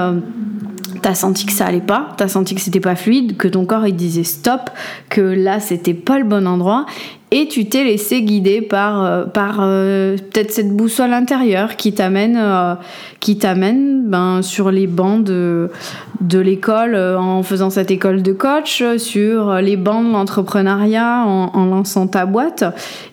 t'as 1.01 1.15
senti 1.15 1.45
que 1.45 1.51
ça 1.51 1.65
allait 1.65 1.79
pas, 1.79 2.09
t'as 2.17 2.27
senti 2.27 2.55
que 2.55 2.61
c'était 2.61 2.79
pas 2.79 2.95
fluide, 2.95 3.37
que 3.37 3.47
ton 3.47 3.65
corps 3.65 3.87
il 3.87 3.95
disait 3.95 4.23
stop, 4.23 4.69
que 5.09 5.21
là 5.21 5.59
c'était 5.59 5.93
pas 5.93 6.19
le 6.19 6.25
bon 6.25 6.47
endroit, 6.47 6.85
et 7.31 7.47
tu 7.47 7.65
t'es 7.69 7.83
laissé 7.83 8.23
guider 8.23 8.61
par, 8.61 9.03
euh, 9.03 9.25
par 9.25 9.59
euh, 9.61 10.17
peut-être 10.17 10.51
cette 10.51 10.75
boussole 10.75 11.13
intérieure 11.13 11.75
qui 11.75 11.93
t'amène 11.93 12.35
euh, 12.41 12.73
qui 13.19 13.37
t'amène 13.37 14.09
ben, 14.09 14.41
sur 14.41 14.71
les 14.71 14.87
bancs 14.87 15.23
de, 15.23 15.69
de 16.21 16.39
l'école 16.39 16.95
en 16.95 17.43
faisant 17.43 17.69
cette 17.69 17.91
école 17.91 18.23
de 18.23 18.33
coach, 18.33 18.83
sur 18.97 19.55
les 19.55 19.77
bancs 19.77 20.07
de 20.07 20.11
l'entrepreneuriat 20.11 21.23
en, 21.25 21.65
lançant 21.65 22.07
ta 22.07 22.25
boîte 22.25 22.63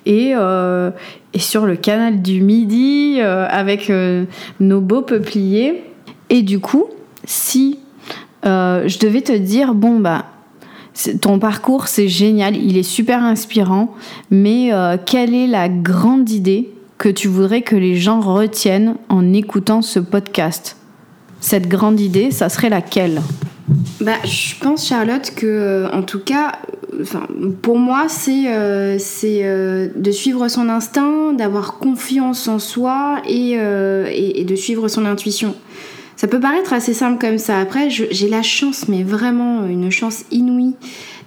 et, 0.06 0.30
et 0.30 1.38
sur 1.38 1.66
le 1.66 1.76
canal 1.76 2.22
du 2.22 2.40
Midi 2.40 3.20
avec 3.20 3.92
nos 4.60 4.80
beaux 4.80 5.02
peupliers. 5.02 5.82
Et 6.30 6.42
du 6.42 6.60
coup, 6.60 6.86
si 7.26 7.78
euh, 8.46 8.88
je 8.88 8.98
devais 8.98 9.20
te 9.20 9.32
dire, 9.32 9.74
bon, 9.74 10.00
bah, 10.00 10.26
ton 11.20 11.38
parcours, 11.38 11.88
c'est 11.88 12.08
génial, 12.08 12.56
il 12.56 12.78
est 12.78 12.82
super 12.82 13.22
inspirant, 13.22 13.94
mais 14.30 14.72
euh, 14.72 14.96
quelle 15.04 15.34
est 15.34 15.46
la 15.46 15.68
grande 15.68 16.30
idée 16.30 16.70
que 16.98 17.10
tu 17.10 17.28
voudrais 17.28 17.60
que 17.60 17.76
les 17.76 17.96
gens 17.96 18.20
retiennent 18.20 18.96
en 19.08 19.32
écoutant 19.34 19.82
ce 19.82 20.00
podcast? 20.00 20.76
Cette 21.40 21.68
grande 21.68 22.00
idée, 22.00 22.30
ça 22.30 22.48
serait 22.48 22.70
laquelle? 22.70 23.20
Bah, 24.00 24.12
je 24.24 24.54
pense, 24.60 24.86
Charlotte, 24.86 25.32
que 25.34 25.88
en 25.92 26.02
tout 26.02 26.20
cas, 26.20 26.52
enfin, 27.00 27.26
pour 27.62 27.78
moi, 27.78 28.06
c'est 28.08 28.44
euh, 28.46 28.98
euh, 29.24 29.88
de 29.94 30.10
suivre 30.10 30.48
son 30.48 30.68
instinct, 30.68 31.32
d'avoir 31.32 31.78
confiance 31.78 32.48
en 32.48 32.58
soi 32.58 33.16
euh, 33.28 34.08
et, 34.10 34.40
et, 34.40 34.44
de 34.44 34.56
suivre 34.56 34.88
son 34.88 35.04
intuition. 35.04 35.54
Ça 36.16 36.28
peut 36.28 36.40
paraître 36.40 36.72
assez 36.72 36.94
simple 36.94 37.18
comme 37.20 37.38
ça. 37.38 37.58
Après, 37.58 37.90
j'ai 37.90 38.28
la 38.28 38.42
chance, 38.42 38.88
mais 38.88 39.02
vraiment 39.02 39.66
une 39.66 39.90
chance 39.90 40.24
inouïe 40.30 40.74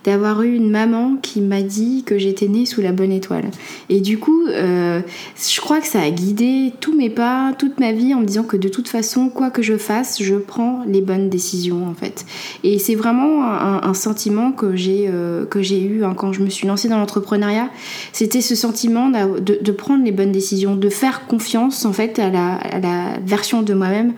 d'avoir 0.06 0.42
eu 0.44 0.56
une 0.56 0.70
maman 0.70 1.18
qui 1.22 1.42
m'a 1.42 1.62
dit 1.62 2.04
que 2.06 2.18
j'étais 2.18 2.48
née 2.48 2.66
sous 2.66 2.82
la 2.82 2.92
bonne 2.92 3.12
étoile. 3.12 3.52
Et 3.90 4.00
du 4.00 4.18
coup, 4.18 4.48
euh, 4.48 5.02
je 5.38 5.60
crois 5.60 5.82
que 5.82 5.88
ça 5.88 6.02
a 6.02 6.10
guidé 6.10 6.74
tous 6.80 6.96
mes 6.96 7.10
pas, 7.10 7.54
toute 7.58 7.80
ma 7.80 7.92
vie 7.92 8.14
en 8.14 8.22
me 8.22 8.26
disant 8.26 8.44
que 8.44 8.58
de 8.58 8.70
toute 8.70 8.88
façon, 8.88 9.30
quoi 9.30 9.50
que 9.50 9.62
je 9.62 9.78
fasse, 9.78 10.24
je 10.24 10.36
prends 10.36 10.84
les 10.88 11.02
bonnes 11.02 11.30
décisions 11.30 11.88
en 11.88 11.94
fait. 11.94 12.26
Et 12.64 12.80
c'est 12.80 12.96
vraiment 12.96 13.44
un, 13.44 13.94
sentiment 13.94 14.52
que 14.52 14.76
j'ai 14.76 15.10
euh, 15.10 15.46
eu 15.54 16.04
hein, 16.04 16.14
quand 16.16 16.32
je 16.32 16.42
me 16.42 16.50
suis 16.50 16.68
lancée 16.68 16.88
dans 16.88 16.98
l'entrepreneuriat. 16.98 17.70
C'était 18.14 18.42
ce 18.42 18.56
sentiment 18.56 19.10
de, 19.10 19.72
prendre 19.72 20.04
les 20.04 20.12
bonnes 20.12 20.32
décisions, 20.32 20.76
de 20.76 20.90
faire 20.90 21.28
confiance 21.28 21.86
en 21.86 21.94
fait 21.94 22.20
à 22.20 22.30
la 22.30 23.20
version 23.26 23.62
de 23.62 23.74
moi-même 23.74 24.14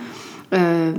euh, 0.53 0.91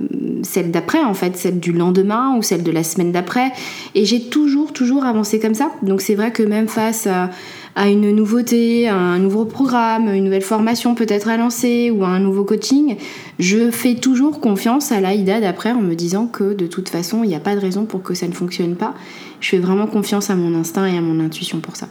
celle 0.43 0.71
d'après 0.71 1.03
en 1.03 1.15
fait, 1.15 1.37
celle 1.37 1.61
du 1.61 1.73
lendemain 1.73 2.35
ou 2.37 2.43
celle 2.43 2.62
de 2.62 2.71
la 2.71 2.83
semaine 2.83 3.12
d'après. 3.12 3.53
Et 3.95 4.05
j'ai 4.05 4.29
toujours, 4.29 4.73
toujours 4.73 5.05
avancé 5.05 5.38
comme 5.38 5.55
ça. 5.55 5.71
Donc 5.83 6.01
c'est 6.01 6.15
vrai 6.15 6.33
que 6.33 6.43
même 6.43 6.69
face 6.69 7.07
à, 7.07 7.88
une 7.88 8.11
nouveauté, 8.11 8.88
à 8.88 8.97
un 8.97 9.19
nouveau 9.19 9.45
programme, 9.45 10.09
une 10.09 10.25
nouvelle 10.25 10.43
formation 10.43 10.95
peut-être 10.95 11.29
à 11.29 11.37
lancer 11.37 11.91
ou 11.91 12.05
à 12.05 12.09
un 12.09 12.21
nouveau 12.21 12.45
coaching, 12.45 12.97
je 13.38 13.71
fais 13.71 13.95
toujours 13.95 14.41
confiance 14.41 14.93
à 14.93 15.01
l'Aïda 15.01 15.41
d'après 15.41 15.73
en 15.73 15.81
me 15.81 15.95
disant 15.95 16.27
que 16.27 16.55
de 16.55 16.67
toute 16.67 16.88
façon, 16.88 17.23
il 17.25 17.29
n'y 17.29 17.37
a 17.37 17.41
pas 17.41 17.55
de 17.55 17.61
raison 17.61 17.85
pour 17.85 18.03
que 18.03 18.15
ça 18.15 18.27
ne 18.27 18.33
fonctionne 18.33 18.77
pas. 18.77 18.95
Je 19.41 19.49
fais 19.49 19.59
vraiment 19.59 19.87
confiance 19.87 20.31
à 20.31 20.35
mon 20.35 20.59
instinct 20.59 20.87
et 20.87 20.97
à 20.97 21.01
mon 21.01 21.21
intuition 21.21 21.61
pour 21.61 21.77
ça. 21.77 21.88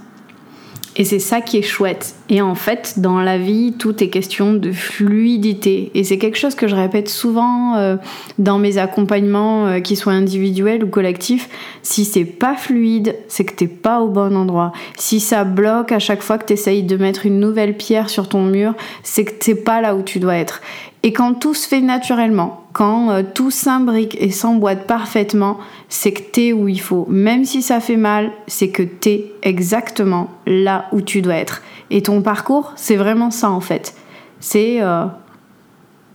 Et 0.98 1.06
c'est 1.06 1.20
ça 1.20 1.40
qui 1.40 1.58
est 1.58 1.62
chouette. 1.62 2.16
Et 2.28 2.42
en 2.42 2.54
fait, 2.54 2.96
dans 2.98 3.22
la 3.22 3.38
vie, 3.38 3.74
tout 3.78 4.04
est 4.04 4.10
question 4.10 4.54
de 4.54 4.72
fluidité. 4.74 5.90
Et 5.94 6.04
c'est 6.04 6.18
quelque 6.18 6.38
chose 6.38 6.54
que 6.54 6.68
je 6.68 6.76
répète 6.76 7.08
souvent 7.08 7.76
euh, 7.78 7.96
dans 8.40 8.60
mes 8.60 8.78
accompagnements, 8.78 9.68
euh, 9.68 9.80
qu'ils 9.80 9.96
soient 9.96 10.14
individuels 10.14 10.84
ou 10.84 10.88
collectifs. 10.88 11.50
Si 11.82 12.04
c'est 12.04 12.26
pas 12.26 12.56
fluide, 12.56 13.16
c'est 13.30 13.46
que 13.46 13.54
t'es 13.54 13.68
pas 13.68 14.02
au 14.02 14.10
bon 14.10 14.36
endroit. 14.36 14.74
Si 14.98 15.22
ça 15.22 15.46
bloque 15.46 15.94
à 15.94 16.00
chaque 16.00 16.22
fois 16.22 16.38
que 16.38 16.46
tu 16.46 16.54
essayes 16.54 16.84
de 16.84 16.98
mettre 16.98 17.26
une 17.26 17.40
nouvelle 17.40 17.78
pierre 17.78 18.10
sur 18.10 18.28
ton 18.28 18.44
mur, 18.44 18.74
c'est 19.04 19.24
que 19.24 19.32
t'es 19.32 19.56
pas 19.56 19.80
là 19.80 19.96
où 19.96 20.02
tu 20.02 20.20
dois 20.20 20.36
être. 20.36 20.62
Et 21.04 21.14
quand 21.14 21.36
tout 21.36 21.54
se 21.54 21.68
fait 21.68 21.82
naturellement, 21.82 22.61
quand 22.74 23.12
euh, 23.12 23.24
tout 23.34 23.52
s'imbrique 23.52 24.18
et 24.20 24.32
s'emboîte 24.32 24.88
parfaitement, 24.88 25.58
c'est 25.90 26.12
que 26.12 26.22
t'es 26.22 26.54
où 26.54 26.68
il 26.68 26.80
faut. 26.80 27.06
Même 27.10 27.44
si 27.46 27.62
ça 27.62 27.80
fait 27.80 27.98
mal, 27.98 28.32
c'est 28.48 28.70
que 28.70 28.84
t'es 28.84 29.32
exactement 29.44 30.30
là 30.46 30.86
où 30.92 31.02
tu 31.02 31.22
dois 31.22 31.36
être. 31.36 31.62
Et 31.90 32.02
ton 32.02 32.22
parcours, 32.22 32.74
c'est 32.76 32.96
vraiment 32.96 33.32
ça 33.32 33.50
en 33.50 33.60
fait. 33.60 33.94
C'est 34.40 34.82
euh, 34.82 35.06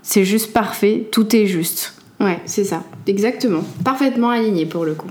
c'est 0.03 0.25
juste 0.25 0.53
parfait, 0.53 1.09
tout 1.13 1.35
est 1.37 1.47
juste. 1.47 1.95
Ouais, 2.21 2.41
c'est 2.47 2.65
ça, 2.65 2.83
exactement. 3.07 3.63
Parfaitement 3.85 4.31
aligné 4.31 4.65
pour 4.65 4.85
le 4.85 4.95
coup. 4.95 5.11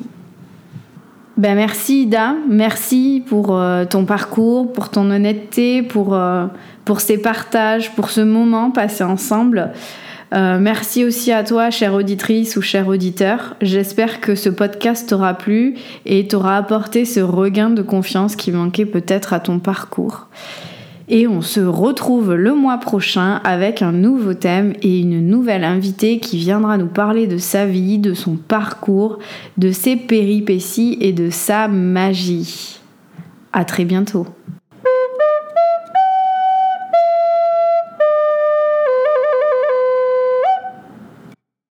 Ben 1.38 1.53
merci 1.55 2.03
Ida, 2.03 2.34
merci 2.49 3.21
pour 3.27 3.55
euh, 3.55 3.84
ton 3.86 4.05
parcours, 4.05 4.71
pour 4.71 4.89
ton 4.89 5.12
honnêteté, 5.12 5.84
pour 5.84 6.17
pour 6.86 7.01
ces 7.01 7.17
partages, 7.17 7.93
pour 7.93 8.10
ce 8.10 8.21
moment 8.21 8.71
passé 8.71 9.03
ensemble. 9.03 9.73
Euh, 10.33 10.57
merci 10.59 11.05
aussi 11.05 11.31
à 11.31 11.43
toi, 11.43 11.69
chère 11.69 11.93
auditrice 11.93 12.57
ou 12.57 12.61
cher 12.61 12.88
auditeur. 12.88 13.55
J'espère 13.61 14.21
que 14.21 14.35
ce 14.35 14.49
podcast 14.49 15.07
t'aura 15.07 15.33
plu 15.35 15.75
et 16.05 16.27
t'aura 16.27 16.57
apporté 16.57 17.05
ce 17.05 17.19
regain 17.19 17.69
de 17.69 17.81
confiance 17.81 18.35
qui 18.35 18.51
manquait 18.51 18.85
peut-être 18.85 19.33
à 19.33 19.39
ton 19.39 19.59
parcours. 19.59 20.27
Et 21.07 21.27
on 21.27 21.41
se 21.41 21.59
retrouve 21.59 22.33
le 22.33 22.55
mois 22.55 22.79
prochain 22.79 23.39
avec 23.43 23.83
un 23.83 23.91
nouveau 23.91 24.33
thème 24.33 24.73
et 24.81 24.99
une 24.99 25.27
nouvelle 25.27 25.63
invitée 25.63 26.19
qui 26.19 26.38
viendra 26.38 26.77
nous 26.77 26.88
parler 26.88 27.27
de 27.27 27.38
sa 27.38 27.67
vie, 27.67 27.99
de 27.99 28.15
son 28.15 28.35
parcours, 28.35 29.19
de 29.57 29.71
ses 29.71 29.95
péripéties 29.95 30.97
et 31.01 31.13
de 31.13 31.29
sa 31.29 31.67
magie. 31.67 32.79
À 33.53 33.65
très 33.65 33.85
bientôt. 33.85 34.25